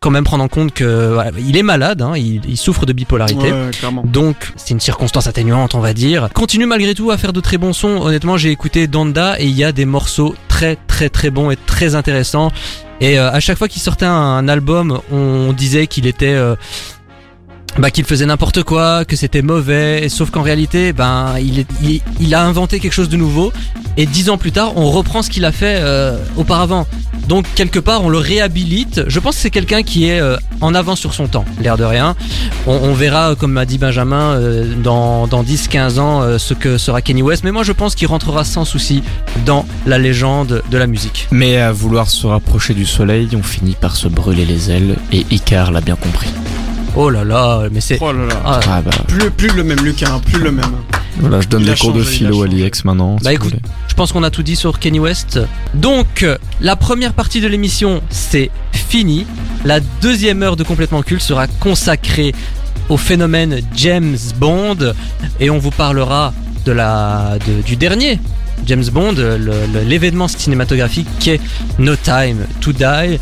quand 0.02 0.12
même 0.12 0.24
prendre 0.24 0.44
en 0.44 0.48
compte 0.48 0.72
que 0.72 1.14
voilà, 1.14 1.32
il 1.40 1.58
est 1.58 1.64
malade, 1.64 2.04
hein, 2.04 2.14
il, 2.16 2.42
il 2.48 2.58
souffre 2.58 2.86
de 2.86 2.94
bipolarité. 2.94 3.52
Ouais. 3.52 3.72
Donc 4.04 4.54
c'est 4.56 4.72
une 4.72 4.80
circonstance 4.80 5.26
atténuante 5.26 5.74
on 5.74 5.80
va 5.80 5.94
dire. 5.94 6.30
Continue 6.34 6.68
malgré 6.68 6.94
tout 6.94 7.10
à 7.10 7.18
faire 7.18 7.34
de 7.34 7.40
très 7.40 7.58
bons 7.58 7.74
sons. 7.74 8.02
Honnêtement 8.04 8.38
j'ai 8.38 8.52
écouté 8.52 8.86
Donda 8.88 9.40
et 9.40 9.46
il 9.46 9.56
y 9.58 9.64
a 9.64 9.72
des 9.72 9.86
morceaux 9.86 10.36
très 10.48 10.78
très 10.88 11.10
très 11.10 11.32
bons 11.32 11.50
et 11.50 11.56
très 11.56 11.96
intéressants. 11.96 12.52
Et 13.02 13.18
euh, 13.18 13.32
à 13.32 13.40
chaque 13.40 13.58
fois 13.58 13.68
qu'il 13.68 13.82
sortait 13.82 14.06
un, 14.06 14.12
un 14.12 14.48
album 14.48 15.00
on 15.12 15.54
disait 15.54 15.88
qu'il 15.88 16.06
était... 16.06 16.36
euh, 16.36 16.56
bah, 17.78 17.92
qu'il 17.92 18.06
faisait 18.06 18.26
n'importe 18.26 18.64
quoi, 18.64 19.06
que 19.06 19.16
c'était 19.16 19.42
mauvais, 19.42 20.08
sauf 20.10 20.30
qu'en 20.30 20.42
réalité, 20.42 20.94
ben, 20.94 21.36
il, 21.40 21.66
il, 22.20 22.36
a 22.36 22.44
inventé 22.44 22.80
quelque 22.80 22.94
chose 22.94 23.10
de 23.10 23.18
nouveau, 23.18 23.52
et 23.98 24.06
dix 24.06 24.30
ans 24.30 24.38
plus 24.38 24.52
tard, 24.52 24.74
on 24.78 24.90
reprend 24.92 25.22
ce 25.22 25.30
qu'il 25.30 25.46
a 25.46 25.52
fait 25.52 25.80
euh, 25.82 26.18
auparavant. 26.38 26.88
Donc 27.28 27.46
quelque 27.56 27.80
part, 27.80 28.04
on 28.04 28.10
le 28.10 28.18
réhabilite. 28.18 29.02
Je 29.08 29.20
pense 29.20 29.36
que 29.36 29.42
c'est 29.42 29.50
quelqu'un 29.50 29.84
qui 29.84 30.08
est 30.08 30.20
euh, 30.20 30.38
en 30.62 30.76
avance 30.76 31.00
sur 31.00 31.14
son 31.14 31.28
temps, 31.28 31.46
l'air 31.62 31.76
de 31.76 31.84
rien. 31.84 32.16
On, 32.68 32.94
verra, 32.94 33.32
euh, 33.32 33.36
comme 33.36 33.52
m'a 33.52 33.66
dit 33.66 33.78
Benjamin, 33.78 34.40
dans, 34.84 35.28
dans 35.28 35.44
10-15 35.44 36.00
ans, 36.00 36.40
ce 36.40 36.54
que 36.54 36.78
sera 36.78 37.02
Kenny 37.02 37.22
West. 37.22 37.44
Mais 37.44 37.52
moi, 37.52 37.64
je 37.64 37.72
pense 37.72 37.96
qu'il 37.96 38.08
rentrera 38.08 38.44
sans 38.44 38.64
souci 38.66 39.04
dans 39.46 39.66
la 39.86 39.98
légende 39.98 40.62
de 40.70 40.78
la 40.78 40.88
musique. 40.88 41.28
Mais 41.32 41.58
à 41.58 41.72
vouloir 41.72 42.10
se 42.10 42.28
rapprocher 42.28 42.74
du 42.74 42.86
soleil, 42.86 43.30
on 43.36 43.44
finit 43.44 43.76
par 43.80 43.96
se 43.96 44.08
brûler 44.08 44.46
les 44.46 44.72
ailes 44.72 44.96
et 45.12 45.26
Icar 45.32 45.72
l'a 45.72 45.82
bien 45.82 45.96
compris. 45.96 46.30
Oh 46.96 47.10
là 47.10 47.24
là, 47.24 47.68
mais 47.72 47.82
c'est... 47.82 47.98
Oh 48.02 48.12
là 48.14 48.26
là. 48.26 48.42
Ah, 48.46 48.60
Ah 48.68 48.82
bah 48.82 48.92
Plus, 49.08 49.30
plus 49.32 49.50
le 49.56 49.64
même 49.64 49.80
Lucas, 49.84 50.08
hein, 50.14 50.22
plus 50.26 50.40
le 50.40 50.52
même. 50.52 50.66
voilà, 51.20 51.42
je 51.42 51.48
donne 51.48 51.64
des 51.66 51.76
cours 51.76 51.92
de 51.94 52.02
changé, 52.04 52.16
philo 52.18 52.44
à 52.44 52.48
l'IEX 52.48 52.86
maintenant. 52.86 53.18
Bah 53.22 53.34
écoute, 53.34 53.54
je 53.88 53.94
pense 53.94 54.12
qu'on 54.12 54.24
a 54.24 54.30
tout 54.30 54.44
dit 54.44 54.56
sur 54.56 54.80
Kenny 54.80 55.00
West. 55.00 55.40
Donc, 55.74 56.26
la 56.62 56.76
première 56.76 57.14
partie 57.14 57.42
de 57.42 57.48
l'émission, 57.48 58.02
c'est 58.10 58.50
fini. 58.72 59.26
La 59.66 59.80
deuxième 60.02 60.42
heure 60.44 60.56
de 60.56 60.64
Complètement 60.64 61.02
Culte 61.02 61.22
sera 61.22 61.48
consacrée 61.48 62.34
au 62.90 62.98
phénomène 62.98 63.62
James 63.76 64.18
Bond 64.38 64.94
et 65.40 65.50
on 65.50 65.58
vous 65.58 65.72
parlera 65.72 66.34
de 66.66 66.72
la, 66.72 67.38
de- 67.48 67.62
du 67.64 67.76
dernier 67.76 68.20
James 68.68 68.86
Bond, 68.92 69.16
l'événement 69.86 70.28
cinématographique 70.28 71.08
qui 71.20 71.32
est 71.32 71.42
No 71.78 71.96
Time 71.96 72.46
to 72.62 72.72
Die. 72.72 73.20